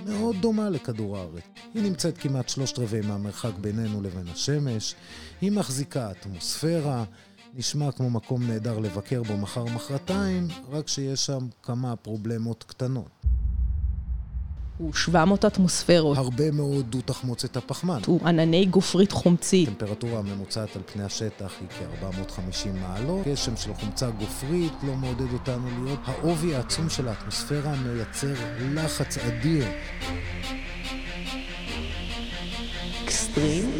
מאוד 0.06 0.36
דומה 0.40 0.70
לכדור 0.70 1.16
הארץ. 1.16 1.42
היא 1.74 1.82
נמצאת 1.82 2.18
כמעט 2.18 2.48
שלושת 2.48 2.78
רבעי 2.78 3.00
מהמרחק 3.00 3.52
בינינו 3.60 4.02
לבין 4.02 4.28
השמש, 4.32 4.94
היא 5.40 5.52
מחזיקה 5.52 6.10
אטמוספירה, 6.10 7.04
נשמע 7.54 7.92
כמו 7.92 8.10
מקום 8.10 8.46
נהדר 8.46 8.78
לבקר 8.78 9.22
בו 9.22 9.36
מחר-מחרתיים, 9.36 10.48
רק 10.70 10.88
שיש 10.88 11.26
שם 11.26 11.46
כמה 11.62 11.96
פרובלמות 11.96 12.64
קטנות. 12.64 13.10
הוא 14.78 14.92
700 14.94 15.44
אטמוספירות, 15.44 16.18
הרבה 16.18 16.50
מאוד 16.50 16.86
דו-תחמוצת 16.90 17.56
הפחמן. 17.56 18.00
הוא 18.06 18.20
ענני 18.26 18.66
גופרית 18.66 19.12
חומצית. 19.12 19.68
הטמפרטורה 19.68 20.18
הממוצעת 20.18 20.76
על 20.76 20.82
פני 20.92 21.04
השטח 21.04 21.52
היא 21.60 21.68
כ-450 21.68 22.68
מעלות. 22.80 23.26
גשם 23.26 23.56
של 23.56 23.74
חומצה 23.74 24.10
גופרית 24.10 24.72
לא 24.82 24.94
מעודד 24.94 25.32
אותנו 25.32 25.84
להיות. 25.84 25.98
העובי 26.04 26.54
העצום 26.54 26.90
של 26.90 27.08
האטמוספירה 27.08 27.74
מייצר 27.76 28.34
לחץ 28.74 29.18
אדיר. 29.18 29.66
אקסטרים. 33.04 33.70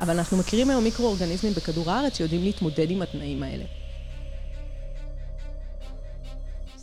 אבל 0.00 0.16
אנחנו 0.18 0.36
מכירים 0.36 0.70
היום 0.70 0.84
מיקרואורגניזמים 0.84 1.52
בכדור 1.54 1.90
הארץ 1.90 2.16
שיודעים 2.16 2.42
להתמודד 2.44 2.90
עם 2.90 3.02
התנאים 3.02 3.42
האלה. 3.42 3.64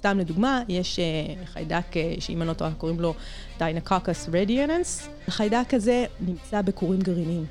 סתם 0.05 0.19
לדוגמה, 0.19 0.61
יש 0.69 0.99
uh, 0.99 1.45
חיידק 1.45 1.85
uh, 1.91 2.21
שאם 2.21 2.41
אני 2.41 2.47
לא 2.47 2.53
טועה 2.53 2.73
קוראים 2.73 2.99
לו 2.99 3.13
Deinococcus 3.59 4.29
radiodurans. 4.33 5.09
החיידק 5.27 5.73
הזה 5.73 6.05
נמצא 6.19 6.61
בכורים 6.61 6.99
גרעיניים. 6.99 7.45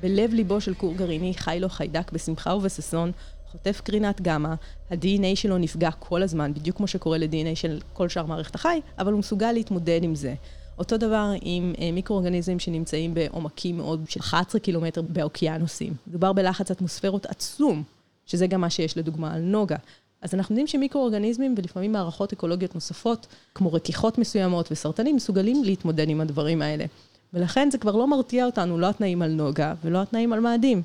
בלב 0.00 0.34
ליבו 0.34 0.60
של 0.60 0.74
כור 0.74 0.94
גרעיני 0.94 1.34
חי 1.34 1.58
לו 1.60 1.68
חיידק 1.68 2.12
בשמחה 2.12 2.54
ובששון, 2.54 3.12
חוטף 3.52 3.80
קרינת 3.84 4.20
גמא, 4.20 4.54
ה-DNA 4.90 5.34
שלו 5.36 5.58
נפגע 5.58 5.90
כל 5.90 6.22
הזמן, 6.22 6.54
בדיוק 6.54 6.76
כמו 6.76 6.86
שקורה 6.86 7.18
ל-DNA 7.18 7.54
של 7.54 7.80
כל 7.92 8.08
שאר 8.08 8.26
מערכת 8.26 8.54
החי, 8.54 8.80
אבל 8.98 9.12
הוא 9.12 9.18
מסוגל 9.18 9.52
להתמודד 9.52 10.00
עם 10.02 10.14
זה. 10.14 10.34
אותו 10.78 10.96
דבר 10.96 11.32
עם 11.42 11.72
uh, 11.76 11.80
מיקרואורגניזמים 11.92 12.58
שנמצאים 12.58 13.14
בעומקים 13.14 13.76
מאוד 13.76 14.04
של 14.08 14.20
11 14.20 14.60
קילומטר 14.60 15.02
באוקיינוסים. 15.02 15.92
מדובר 16.06 16.32
בלחץ 16.32 16.70
אטמוספירות 16.70 17.26
עצום, 17.26 17.82
שזה 18.26 18.46
גם 18.46 18.60
מה 18.60 18.70
שיש 18.70 18.96
לדוגמה 18.96 19.34
על 19.34 19.40
נוגה. 19.40 19.76
אז 20.22 20.34
אנחנו 20.34 20.52
יודעים 20.52 20.66
שמיקרואורגניזמים 20.66 21.54
ולפעמים 21.58 21.92
מערכות 21.92 22.32
אקולוגיות 22.32 22.74
נוספות, 22.74 23.26
כמו 23.54 23.72
רכיחות 23.72 24.18
מסוימות 24.18 24.72
וסרטנים, 24.72 25.16
מסוגלים 25.16 25.64
להתמודד 25.64 26.08
עם 26.08 26.20
הדברים 26.20 26.62
האלה. 26.62 26.84
ולכן 27.34 27.70
זה 27.70 27.78
כבר 27.78 27.96
לא 27.96 28.08
מרתיע 28.08 28.46
אותנו, 28.46 28.78
לא 28.78 28.86
התנאים 28.86 29.22
על 29.22 29.30
נוגה 29.30 29.74
ולא 29.84 30.02
התנאים 30.02 30.32
על 30.32 30.40
מאדים. 30.40 30.82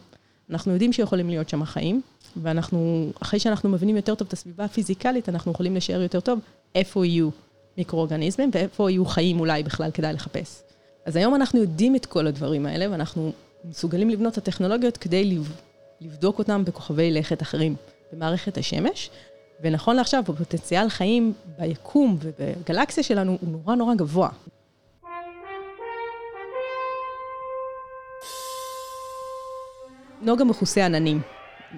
אנחנו 0.49 0.71
יודעים 0.71 0.93
שיכולים 0.93 1.29
להיות 1.29 1.49
שם 1.49 1.65
חיים, 1.65 2.01
ואנחנו, 2.41 3.09
אחרי 3.21 3.39
שאנחנו 3.39 3.69
מבינים 3.69 3.95
יותר 3.95 4.15
טוב 4.15 4.27
את 4.27 4.33
הסביבה 4.33 4.65
הפיזיקלית, 4.65 5.29
אנחנו 5.29 5.51
יכולים 5.51 5.75
לשער 5.75 6.01
יותר 6.01 6.19
טוב 6.19 6.39
איפה 6.75 7.05
יהיו 7.05 7.29
מיקרואורגניזמים 7.77 8.49
ואיפה 8.53 8.91
יהיו 8.91 9.05
חיים 9.05 9.39
אולי 9.39 9.63
בכלל 9.63 9.91
כדאי 9.91 10.13
לחפש. 10.13 10.61
אז 11.05 11.15
היום 11.15 11.35
אנחנו 11.35 11.59
יודעים 11.59 11.95
את 11.95 12.05
כל 12.05 12.27
הדברים 12.27 12.65
האלה, 12.65 12.91
ואנחנו 12.91 13.31
מסוגלים 13.65 14.09
לבנות 14.09 14.33
את 14.33 14.37
הטכנולוגיות 14.37 14.97
כדי 14.97 15.39
לבדוק 16.01 16.39
אותם 16.39 16.65
בכוכבי 16.65 17.11
לכת 17.11 17.41
אחרים. 17.41 17.75
במערכת 18.15 18.57
השמש, 18.57 19.09
ונכון 19.61 19.95
לעכשיו, 19.95 20.19
הפוטנציאל 20.19 20.89
חיים 20.89 21.33
ביקום 21.59 22.17
ובגלקסיה 22.21 23.03
שלנו 23.03 23.37
הוא 23.41 23.49
נורא 23.51 23.75
נורא 23.75 23.95
גבוה. 23.95 24.29
נוגה 30.21 30.43
מכוסה 30.43 30.85
עננים, 30.85 31.21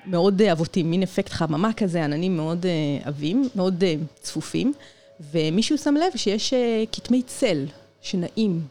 מאוד 0.05 0.41
עבותים, 0.41 0.91
מין 0.91 1.03
אפקט 1.03 1.31
חממה 1.31 1.73
כזה, 1.73 2.03
עננים 2.03 2.37
מאוד 2.37 2.65
uh, 2.65 3.07
עבים, 3.07 3.49
מאוד 3.55 3.83
uh, 3.83 4.21
צפופים, 4.21 4.73
ומישהו 5.31 5.77
שם 5.77 5.95
לב 5.95 6.11
שיש 6.15 6.53
uh, 6.53 6.55
כתמי 6.91 7.23
צל 7.23 7.65
שנעים 8.01 8.61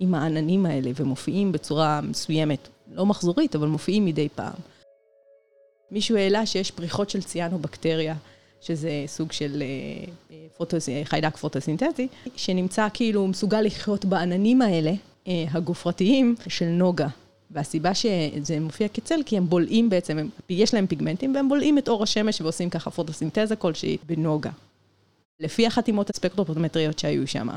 עם 0.00 0.14
העננים 0.14 0.66
האלה 0.66 0.90
ומופיעים 0.94 1.52
בצורה 1.52 2.00
מסוימת, 2.00 2.68
לא 2.92 3.06
מחזורית, 3.06 3.54
אבל 3.54 3.68
מופיעים 3.68 4.04
מדי 4.04 4.28
פעם. 4.34 4.75
מישהו 5.90 6.16
העלה 6.16 6.46
שיש 6.46 6.70
פריחות 6.70 7.10
של 7.10 7.22
ציאנו-בקטריה, 7.22 8.14
שזה 8.60 9.04
סוג 9.06 9.32
של 9.32 9.62
אה, 9.62 9.66
אה, 10.30 10.36
פוטוס, 10.56 10.88
חיידק 11.04 11.36
פוטוסינתטי, 11.36 12.08
שנמצא 12.36 12.88
כאילו 12.94 13.26
מסוגל 13.26 13.60
לחיות 13.60 14.04
בעננים 14.04 14.62
האלה, 14.62 14.92
אה, 15.28 15.44
הגופרתיים 15.50 16.34
של 16.48 16.66
נוגה. 16.66 17.08
והסיבה 17.50 17.94
שזה 17.94 18.60
מופיע 18.60 18.88
כצל, 18.88 19.20
כי 19.26 19.36
הם 19.36 19.48
בולעים 19.48 19.90
בעצם, 19.90 20.18
הם, 20.18 20.28
יש 20.48 20.74
להם 20.74 20.86
פיגמנטים, 20.86 21.34
והם 21.34 21.48
בולעים 21.48 21.78
את 21.78 21.88
אור 21.88 22.02
השמש 22.02 22.40
ועושים 22.40 22.70
ככה 22.70 22.90
פוטוסינתזה 22.90 23.56
כלשהי 23.56 23.96
בנוגה. 24.06 24.50
לפי 25.40 25.66
החתימות 25.66 26.10
הספקטרופרמטריות 26.10 26.98
שהיו 26.98 27.26
שם, 27.26 27.48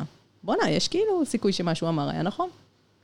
בואנה, 0.44 0.70
יש 0.70 0.88
כאילו 0.88 1.26
סיכוי 1.26 1.54
שמשהו 1.54 1.88
אמר 1.88 2.10
היה 2.10 2.22
נכון. 2.22 2.50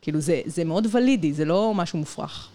כאילו 0.01 0.19
זה, 0.19 0.41
זה 0.45 0.63
מאוד 0.63 0.87
ולידי, 0.91 1.33
זה 1.33 1.45
לא 1.45 1.73
משהו 1.75 1.99
מופרך. 1.99 2.49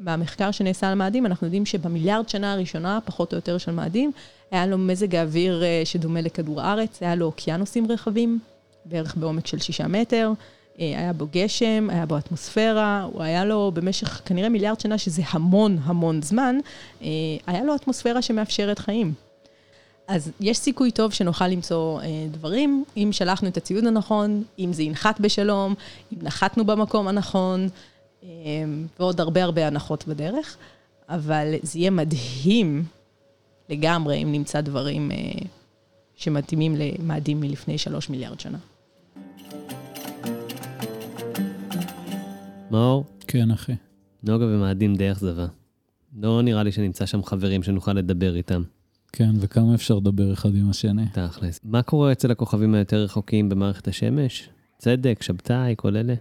במחקר 0.00 0.50
שנעשה 0.50 0.88
על 0.88 0.94
מאדים, 0.94 1.26
אנחנו 1.26 1.46
יודעים 1.46 1.66
שבמיליארד 1.66 2.28
שנה 2.28 2.52
הראשונה, 2.52 2.98
פחות 3.04 3.32
או 3.32 3.36
יותר 3.36 3.58
של 3.58 3.72
מאדים, 3.72 4.12
היה 4.50 4.66
לו 4.66 4.78
מזג 4.78 5.14
האוויר 5.14 5.62
אה, 5.62 5.82
שדומה 5.84 6.20
לכדור 6.20 6.60
הארץ, 6.60 7.02
היה 7.02 7.14
לו 7.14 7.26
אוקיינוסים 7.26 7.92
רחבים, 7.92 8.38
בערך 8.84 9.16
בעומק 9.16 9.46
של 9.46 9.58
שישה 9.58 9.86
מטר, 9.86 10.32
אה, 10.80 10.98
היה 10.98 11.12
בו 11.12 11.26
גשם, 11.32 11.88
היה 11.90 12.06
בו 12.06 12.18
אטמוספירה, 12.18 13.08
הוא 13.12 13.22
היה 13.22 13.44
לו 13.44 13.72
במשך 13.74 14.20
כנראה 14.24 14.48
מיליארד 14.48 14.80
שנה, 14.80 14.98
שזה 14.98 15.22
המון 15.30 15.78
המון 15.82 16.22
זמן, 16.22 16.56
אה, 17.02 17.08
היה 17.46 17.64
לו 17.64 17.74
אטמוספירה 17.74 18.22
שמאפשרת 18.22 18.78
חיים. 18.78 19.14
אז 20.08 20.30
יש 20.40 20.58
סיכוי 20.58 20.90
טוב 20.90 21.12
שנוכל 21.12 21.46
למצוא 21.46 22.00
אה, 22.00 22.06
דברים, 22.30 22.84
אם 22.96 23.08
שלחנו 23.12 23.48
את 23.48 23.56
הציוד 23.56 23.86
הנכון, 23.86 24.42
אם 24.58 24.72
זה 24.72 24.82
ינחת 24.82 25.20
בשלום, 25.20 25.74
אם 26.12 26.18
נחתנו 26.22 26.64
במקום 26.64 27.08
הנכון, 27.08 27.68
ועוד 28.98 29.20
הרבה 29.20 29.44
הרבה 29.44 29.66
הנחות 29.66 30.08
בדרך, 30.08 30.56
אבל 31.08 31.54
זה 31.62 31.78
יהיה 31.78 31.90
מדהים 31.90 32.84
לגמרי 33.68 34.22
אם 34.22 34.32
נמצא 34.32 34.60
דברים 34.60 35.10
אה, 35.10 35.16
שמתאימים 36.16 36.76
למאדים 36.76 37.40
מלפני 37.40 37.78
שלוש 37.78 38.10
מיליארד 38.10 38.40
שנה. 38.40 38.58
מאור? 42.70 43.04
כן, 43.26 43.50
אחי. 43.50 43.72
נוגה 44.22 44.44
ומאדים 44.44 44.96
די 44.96 45.12
אכזבה. 45.12 45.46
לא 46.16 46.42
נראה 46.42 46.62
לי 46.62 46.72
שנמצא 46.72 47.06
שם 47.06 47.22
חברים 47.22 47.62
שנוכל 47.62 47.92
לדבר 47.92 48.36
איתם. 48.36 48.62
כן, 49.12 49.30
וכמה 49.40 49.74
אפשר 49.74 49.94
לדבר 49.94 50.32
אחד 50.32 50.54
עם 50.54 50.70
השני. 50.70 51.04
תכלס. 51.12 51.60
מה 51.64 51.82
קורה 51.82 52.12
אצל 52.12 52.30
הכוכבים 52.30 52.74
היותר 52.74 53.02
רחוקים 53.02 53.48
במערכת 53.48 53.88
השמש? 53.88 54.48
צדק, 54.78 55.22
שבתאי, 55.22 55.74
כל 55.76 55.96
אלה? 55.96 56.14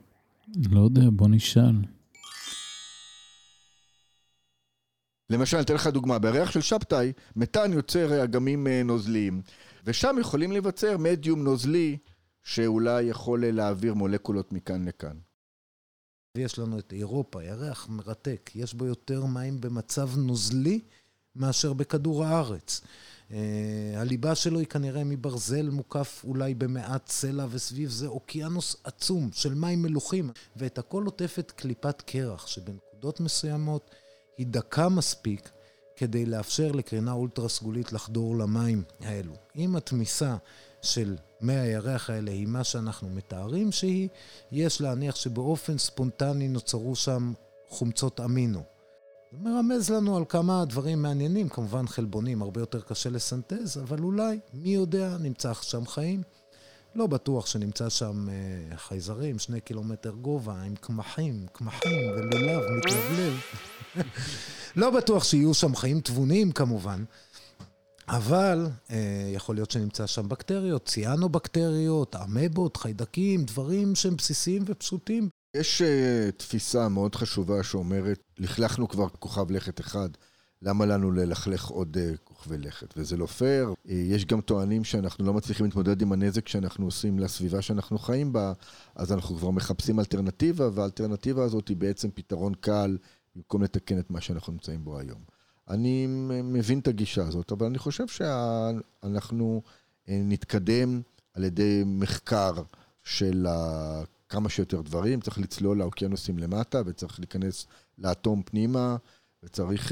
לא 0.71 0.79
יודע, 0.79 1.01
בוא 1.11 1.27
נשאל. 1.29 1.75
למשל, 5.29 5.57
אני 5.57 5.65
אתן 5.65 5.73
לך 5.73 5.87
דוגמה, 5.87 6.19
בירח 6.19 6.51
של 6.51 6.61
שבתאי, 6.61 7.11
מתאן 7.35 7.73
יוצר 7.73 8.23
אגמים 8.23 8.67
אה, 8.67 8.83
נוזליים, 8.83 9.41
ושם 9.85 10.15
יכולים 10.19 10.51
להיווצר 10.51 10.97
מדיום 10.97 11.43
נוזלי 11.43 11.97
שאולי 12.43 13.03
יכול 13.03 13.45
אה, 13.45 13.51
להעביר 13.51 13.93
מולקולות 13.93 14.53
מכאן 14.53 14.87
לכאן. 14.87 15.17
ויש 16.37 16.59
לנו 16.59 16.79
את 16.79 16.93
אירופה, 16.93 17.43
ירח 17.43 17.89
מרתק, 17.89 18.51
יש 18.55 18.73
בו 18.73 18.85
יותר 18.85 19.25
מים 19.25 19.61
במצב 19.61 20.09
נוזלי 20.17 20.79
מאשר 21.35 21.73
בכדור 21.73 22.25
הארץ. 22.25 22.81
אה, 23.33 24.01
הליבה 24.01 24.35
שלו 24.35 24.59
היא 24.59 24.67
כנראה 24.67 25.03
מברזל 25.03 25.69
מוקף 25.69 26.21
אולי 26.27 26.53
במעט 26.53 27.07
סלע, 27.07 27.45
וסביב 27.49 27.89
זה 27.89 28.07
אוקיינוס 28.07 28.75
עצום 28.83 29.29
של 29.33 29.53
מים 29.53 29.81
מלוכים, 29.81 30.29
ואת 30.55 30.77
הכל 30.77 31.05
עוטפת 31.05 31.51
קליפת 31.51 32.01
קרח, 32.01 32.47
שבנקודות 32.47 33.19
מסוימות 33.19 33.91
היא 34.37 34.47
דקה 34.47 34.89
מספיק 34.89 35.49
כדי 35.95 36.25
לאפשר 36.25 36.71
לקרינה 36.71 37.11
אולטרה 37.11 37.49
סגולית 37.49 37.93
לחדור 37.93 38.37
למים 38.37 38.83
האלו. 38.99 39.33
אם 39.55 39.75
התמיסה 39.75 40.35
של 40.81 41.15
מי 41.41 41.53
הירח 41.53 42.09
האלה 42.09 42.31
היא 42.31 42.47
מה 42.47 42.63
שאנחנו 42.63 43.09
מתארים 43.09 43.71
שהיא, 43.71 44.09
יש 44.51 44.81
להניח 44.81 45.15
שבאופן 45.15 45.77
ספונטני 45.77 46.47
נוצרו 46.47 46.95
שם 46.95 47.33
חומצות 47.69 48.19
אמינו. 48.19 48.78
זה 49.31 49.37
מרמז 49.41 49.89
לנו 49.89 50.17
על 50.17 50.23
כמה 50.29 50.65
דברים 50.65 51.01
מעניינים, 51.01 51.49
כמובן 51.49 51.87
חלבונים 51.87 52.41
הרבה 52.41 52.61
יותר 52.61 52.81
קשה 52.81 53.09
לסנטז, 53.09 53.77
אבל 53.77 53.99
אולי, 54.03 54.39
מי 54.53 54.69
יודע, 54.69 55.17
נמצא 55.19 55.53
שם 55.53 55.85
חיים. 55.85 56.21
לא 56.95 57.07
בטוח 57.07 57.45
שנמצא 57.45 57.89
שם 57.89 58.29
אה, 58.29 58.77
חייזרים, 58.77 59.39
שני 59.39 59.61
קילומטר 59.61 60.11
גובה, 60.11 60.61
עם 60.61 60.75
קמחים, 60.75 61.45
קמחים 61.51 62.11
ולולב 62.11 62.61
מתלבלב. 62.77 63.33
לא 64.81 64.89
בטוח 64.89 65.23
שיהיו 65.23 65.53
שם 65.53 65.75
חיים 65.75 66.01
תבוניים 66.01 66.51
כמובן, 66.51 67.03
אבל 68.07 68.67
אה, 68.91 69.31
יכול 69.33 69.55
להיות 69.55 69.71
שנמצא 69.71 70.07
שם 70.07 70.29
בקטריות, 70.29 70.85
ציאנו-בקטריות, 70.85 72.15
אמבות, 72.15 72.77
חיידקים, 72.77 73.45
דברים 73.45 73.95
שהם 73.95 74.15
בסיסיים 74.15 74.63
ופשוטים. 74.65 75.29
יש 75.53 75.81
uh, 75.81 76.31
תפיסה 76.31 76.89
מאוד 76.89 77.15
חשובה 77.15 77.63
שאומרת, 77.63 78.19
לכלכנו 78.37 78.87
כבר 78.87 79.09
כוכב 79.09 79.51
לכת 79.51 79.79
אחד, 79.79 80.09
למה 80.61 80.85
לנו 80.85 81.11
ללכלך 81.11 81.67
עוד 81.67 81.97
uh, 81.97 82.17
כוכבי 82.23 82.57
לכת? 82.57 82.93
וזה 82.97 83.17
לא 83.17 83.25
פייר. 83.25 83.69
Uh, 83.69 83.91
יש 83.91 84.25
גם 84.25 84.41
טוענים 84.41 84.83
שאנחנו 84.83 85.25
לא 85.25 85.33
מצליחים 85.33 85.65
להתמודד 85.65 86.01
עם 86.01 86.11
הנזק 86.11 86.47
שאנחנו 86.47 86.85
עושים 86.85 87.19
לסביבה 87.19 87.61
שאנחנו 87.61 87.99
חיים 87.99 88.33
בה, 88.33 88.53
אז 88.95 89.11
אנחנו 89.11 89.35
כבר 89.35 89.49
מחפשים 89.49 89.99
אלטרנטיבה, 89.99 90.69
והאלטרנטיבה 90.73 91.43
הזאת 91.43 91.67
היא 91.67 91.77
בעצם 91.77 92.09
פתרון 92.11 92.53
קל, 92.53 92.97
במקום 93.35 93.63
לתקן 93.63 93.99
את 93.99 94.11
מה 94.11 94.21
שאנחנו 94.21 94.53
נמצאים 94.53 94.83
בו 94.83 94.99
היום. 94.99 95.21
אני 95.69 96.07
מבין 96.43 96.79
את 96.79 96.87
הגישה 96.87 97.27
הזאת, 97.27 97.51
אבל 97.51 97.65
אני 97.65 97.77
חושב 97.77 98.07
שאנחנו 98.07 99.61
נתקדם 100.07 101.01
על 101.33 101.43
ידי 101.43 101.83
מחקר 101.85 102.51
של 103.03 103.47
כמה 104.29 104.49
שיותר 104.49 104.81
דברים, 104.81 105.21
צריך 105.21 105.39
לצלול 105.39 105.77
לאוקיינוסים 105.77 106.37
למטה, 106.37 106.81
וצריך 106.85 107.19
להיכנס 107.19 107.67
לאטום 107.97 108.41
פנימה, 108.45 108.95
וצריך 109.43 109.91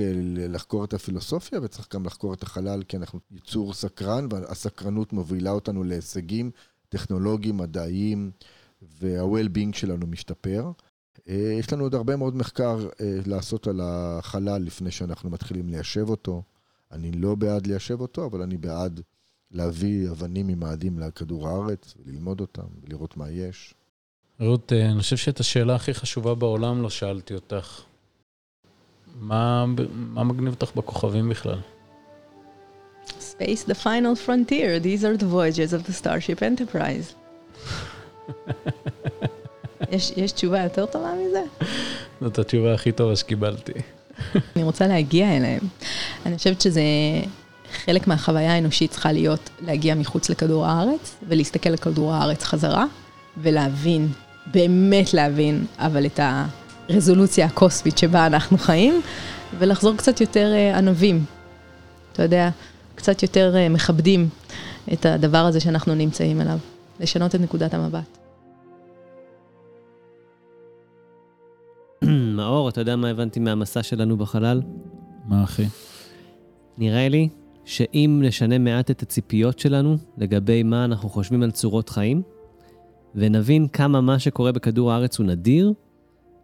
לחקור 0.50 0.86
את 0.86 0.94
הפילוסופיה, 0.94 1.60
וצריך 1.64 1.96
גם 1.96 2.06
לחקור 2.06 2.34
את 2.34 2.44
החלל, 2.44 2.84
כי 2.84 2.98
אנחנו 2.98 3.20
יצור 3.32 3.74
סקרן, 3.74 4.28
והסקרנות 4.32 5.14
מובילה 5.14 5.52
אותנו 5.52 5.84
להישגים 5.84 6.52
טכנולוגיים, 6.90 7.58
מדעיים, 7.58 8.32
וה-well-being 8.82 9.78
שלנו 9.78 10.08
משתפר. 10.08 10.72
יש 11.28 11.74
לנו 11.74 11.84
עוד 11.84 11.96
הרבה 11.96 12.16
מאוד 12.16 12.36
מחקר 12.36 12.90
לעשות 13.26 13.68
על 13.68 13.82
החלל 13.84 14.62
לפני 14.62 14.92
שאנחנו 14.92 15.30
מתחילים 15.30 15.70
ליישב 15.70 16.10
אותו. 16.10 16.44
אני 16.92 17.12
לא 17.12 17.36
בעד 17.36 17.68
ליישב 17.68 18.02
אותו, 18.02 18.26
אבל 18.26 18.42
אני 18.42 18.58
בעד 18.58 19.02
להביא 19.52 20.10
אבנים 20.10 20.48
ממאדים 20.48 21.00
לכדור 21.00 21.48
הארץ, 21.48 21.94
וללמוד 22.06 22.42
אותם, 22.42 22.68
ולראות 22.82 23.18
מה 23.18 23.30
יש. 23.30 23.74
רות, 24.40 24.74
אני 24.74 25.02
חושב 25.02 25.18
שאת 25.18 25.40
השאלה 25.40 25.76
הכי 25.76 25.94
חשובה 25.94 26.36
בעולם 26.36 26.82
לא 26.82 26.90
שאלתי 26.90 27.34
אותך. 27.34 27.82
מה, 29.20 29.66
מה 29.92 30.24
מגניב 30.24 30.54
אותך 30.54 30.76
בכוכבים 30.76 31.30
בכלל? 31.30 31.60
Space, 33.08 33.70
the 33.70 33.76
final 33.84 34.16
frontier. 34.28 34.80
These 34.80 35.04
are 35.04 35.18
the 35.18 35.26
voyages 35.26 35.74
of 35.74 35.88
the 35.88 35.94
Starship 36.04 36.42
Enterprise. 36.42 37.14
יש, 39.92 40.12
יש 40.18 40.32
תשובה 40.32 40.64
יותר 40.64 40.86
טובה 40.86 41.14
מזה? 41.28 41.44
זאת 42.22 42.40
התשובה 42.40 42.74
הכי 42.74 42.92
טובה 42.92 43.16
שקיבלתי. 43.16 43.72
אני 44.56 44.64
רוצה 44.64 44.88
להגיע 44.88 45.38
אליהם. 45.38 45.62
אני 46.26 46.38
חושבת 46.38 46.62
שזה 46.62 46.82
חלק 47.72 48.08
מהחוויה 48.08 48.54
האנושית 48.54 48.92
צריכה 48.92 49.12
להיות 49.12 49.50
להגיע 49.62 49.96
מחוץ 49.96 50.30
לכדור 50.30 50.66
הארץ 50.66 51.16
ולהסתכל 51.28 51.70
על 51.70 51.78
כדור 51.78 52.14
הארץ 52.14 52.44
חזרה 52.44 52.86
ולהבין, 53.38 54.08
באמת 54.52 55.14
להבין, 55.14 55.66
אבל 55.78 56.06
את 56.06 56.20
הרזולוציה 56.90 57.46
הקוסמית 57.46 57.98
שבה 57.98 58.26
אנחנו 58.26 58.58
חיים 58.58 59.02
ולחזור 59.60 59.96
קצת 59.98 60.22
יותר 60.22 60.54
ענבים. 60.76 61.26
אתה 62.14 62.24
יודע, 62.24 62.50
קצת 62.96 63.24
יותר 63.24 63.56
מכבדים 63.70 64.30
את 64.94 65.06
הדבר 65.06 65.38
הזה 65.38 65.60
שאנחנו 65.60 65.96
נמצאים 65.96 66.42
אליו, 66.42 66.58
לשנות 67.00 67.36
את 67.36 67.42
נקודת 67.42 67.74
המבט. 67.74 68.18
מאור, 72.38 72.70
אתה 72.70 72.82
יודע 72.82 72.96
מה 72.96 73.10
הבנתי 73.10 73.40
מהמסע 73.40 73.84
שלנו 73.84 74.18
בחלל? 74.18 74.62
מה 75.26 75.44
אחי? 75.44 75.66
נראה 76.78 77.10
לי 77.10 77.30
שאם 77.66 78.22
נשנה 78.26 78.58
מעט 78.58 78.92
את 78.92 79.02
הציפיות 79.02 79.60
שלנו 79.60 79.98
לגבי 80.18 80.64
מה 80.64 80.86
אנחנו 80.86 81.10
חושבים 81.10 81.44
על 81.44 81.52
צורות 81.52 81.90
חיים, 81.90 82.22
ונבין 83.16 83.68
כמה 83.68 84.02
מה 84.02 84.20
שקורה 84.20 84.52
בכדור 84.52 84.92
הארץ 84.92 85.20
הוא 85.20 85.28
נדיר, 85.28 85.74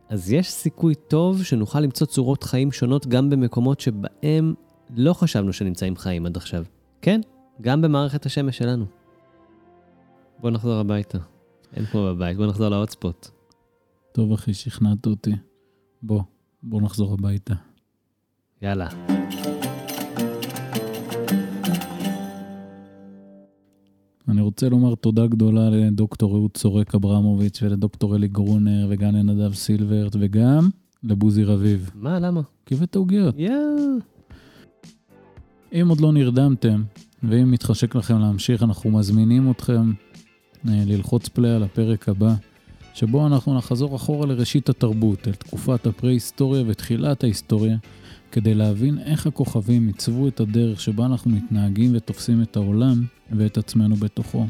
אז 0.09 0.31
יש 0.31 0.51
סיכוי 0.51 0.95
טוב 0.95 1.43
שנוכל 1.43 1.79
למצוא 1.79 2.07
צורות 2.07 2.43
חיים 2.43 2.71
שונות 2.71 3.07
גם 3.07 3.29
במקומות 3.29 3.79
שבהם 3.79 4.53
לא 4.95 5.13
חשבנו 5.13 5.53
שנמצאים 5.53 5.95
חיים 5.95 6.25
עד 6.25 6.37
עכשיו. 6.37 6.63
כן, 7.01 7.21
גם 7.61 7.81
במערכת 7.81 8.25
השמש 8.25 8.57
שלנו. 8.57 8.85
בוא 10.39 10.51
נחזור 10.51 10.73
הביתה. 10.73 11.17
אין 11.75 11.85
כמו 11.85 12.05
בבית, 12.05 12.37
בוא 12.37 12.45
נחזור 12.45 12.69
להוטספוט. 12.69 13.27
טוב 14.11 14.31
אחי, 14.31 14.53
שכנעת 14.53 15.05
אותי. 15.05 15.33
בוא, 16.01 16.21
בוא 16.63 16.81
נחזור 16.81 17.13
הביתה. 17.13 17.53
יאללה. 18.61 19.22
אני 24.27 24.41
רוצה 24.41 24.69
לומר 24.69 24.95
תודה 24.95 25.27
גדולה 25.27 25.69
לדוקטור 25.69 26.35
אהוד 26.35 26.51
צורק 26.53 26.95
אברמוביץ' 26.95 27.59
ולדוקטור 27.63 28.15
אלי 28.15 28.27
גרונר 28.27 28.87
וגם 28.89 29.15
לנדב 29.15 29.53
סילברט 29.53 30.15
וגם 30.19 30.69
לבוזי 31.03 31.43
רביב. 31.43 31.91
מה, 31.95 32.19
למה? 32.19 32.41
כי 32.65 32.75
הבאת 32.75 32.95
עוגיות. 32.95 33.35
יאה. 33.37 33.53
אם 35.73 35.87
עוד 35.89 36.01
לא 36.01 36.11
נרדמתם, 36.11 36.83
ואם 37.23 37.51
מתחשק 37.51 37.95
לכם 37.95 38.19
להמשיך, 38.19 38.63
אנחנו 38.63 38.91
מזמינים 38.91 39.51
אתכם 39.51 39.91
אה, 40.67 40.83
ללחוץ 40.85 41.27
פליי 41.27 41.51
על 41.51 41.63
הפרק 41.63 42.09
הבא, 42.09 42.33
שבו 42.93 43.27
אנחנו 43.27 43.57
נחזור 43.57 43.95
אחורה 43.95 44.27
לראשית 44.27 44.69
התרבות, 44.69 45.27
אל 45.27 45.33
תקופת 45.33 45.87
הפרה-היסטוריה 45.87 46.63
ותחילת 46.67 47.23
ההיסטוריה, 47.23 47.77
כדי 48.33 48.53
להבין 48.53 48.99
איך 48.99 49.27
הכוכבים 49.27 49.87
עיצבו 49.87 50.27
את 50.27 50.39
הדרך 50.39 50.81
שבה 50.81 51.05
אנחנו 51.05 51.31
מתנהגים 51.31 51.91
ותופסים 51.95 52.41
את 52.41 52.55
העולם 52.55 53.03
ואת 53.31 53.57
עצמנו 53.57 53.95
בתוכו. 53.95 54.45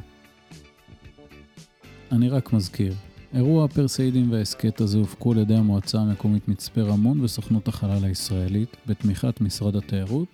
אני 2.11 2.29
רק 2.29 2.53
מזכיר, 2.53 2.93
אירוע 3.33 3.65
הפרסאידים 3.65 4.31
וההסכת 4.31 4.81
הזה 4.81 4.97
הופקו 4.97 5.31
על 5.31 5.37
ידי 5.37 5.55
המועצה 5.55 5.99
המקומית 5.99 6.47
מצפה 6.47 6.81
רמון 6.81 7.21
וסוכנות 7.21 7.67
החלל 7.67 8.05
הישראלית, 8.05 8.77
בתמיכת 8.87 9.41
משרד 9.41 9.75
התיירות 9.75 10.27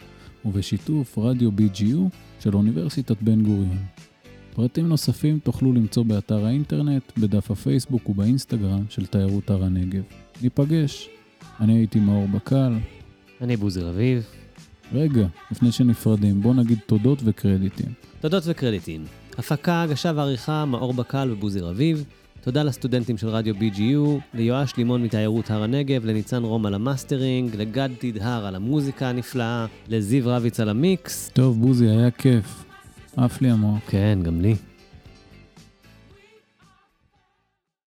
ובשיתוף 0.46 1.18
רדיו 1.18 1.50
BGU 1.50 2.00
של 2.40 2.56
אוניברסיטת 2.56 3.22
בן 3.22 3.44
גוריון. 3.44 3.78
פרטים 4.54 4.88
נוספים 4.88 5.40
תוכלו 5.40 5.74
למצוא 5.74 6.04
באתר 6.04 6.46
האינטרנט, 6.46 7.04
בדף 7.18 7.52
הפייסבוק 7.52 8.10
ובאינסטגרם 8.10 8.84
של 8.90 9.06
תיירות 9.06 9.50
הר 9.50 9.64
הנגב. 9.64 10.04
ניפגש. 10.42 11.10
אני 11.60 11.78
הייתי 11.78 12.00
מאור 12.00 12.28
בקל. 12.28 12.74
אני 13.42 13.58
בוזי 13.58 13.82
רביב. 13.82 14.26
רגע, 14.94 15.28
לפני 15.52 15.72
שנפרדים, 15.72 16.42
בוא 16.42 16.54
נגיד 16.54 16.80
תודות 16.86 17.20
וקרדיטים. 17.24 17.94
תודות 18.22 18.44
וקרדיטים. 18.46 19.06
הפקה, 19.38 19.82
הגשה 19.82 20.12
ועריכה, 20.16 20.66
מאור 20.66 20.94
בקל 20.94 21.32
ובוזי 21.32 21.60
רביב. 21.60 22.06
תודה 22.42 22.64
לסטודנטים 22.64 23.18
של 23.18 23.28
רדיו 23.28 23.56
BGU, 23.56 24.20
ליואש 24.34 24.76
לימון 24.78 25.04
מתיירות 25.04 25.52
הר 25.52 25.64
הנגב, 25.64 26.06
לניצן 26.06 26.44
רום 26.44 26.66
על 26.66 26.74
המאסטרינג, 26.74 27.56
לגד 27.56 27.90
תדהר 28.00 28.46
על 28.46 28.56
המוזיקה 28.56 29.10
הנפלאה, 29.10 29.66
לזיו 29.88 30.24
רביץ 30.26 30.60
על 30.60 30.70
המיקס. 30.70 31.30
טוב, 31.34 31.62
בוזי, 31.62 31.90
היה 31.90 32.12
כיף. 32.12 32.64
עף 33.18 33.42
לי 33.42 33.52
המוח. 33.52 33.80
כן, 33.88 34.20
גם 34.24 34.42
לי. 34.42 34.56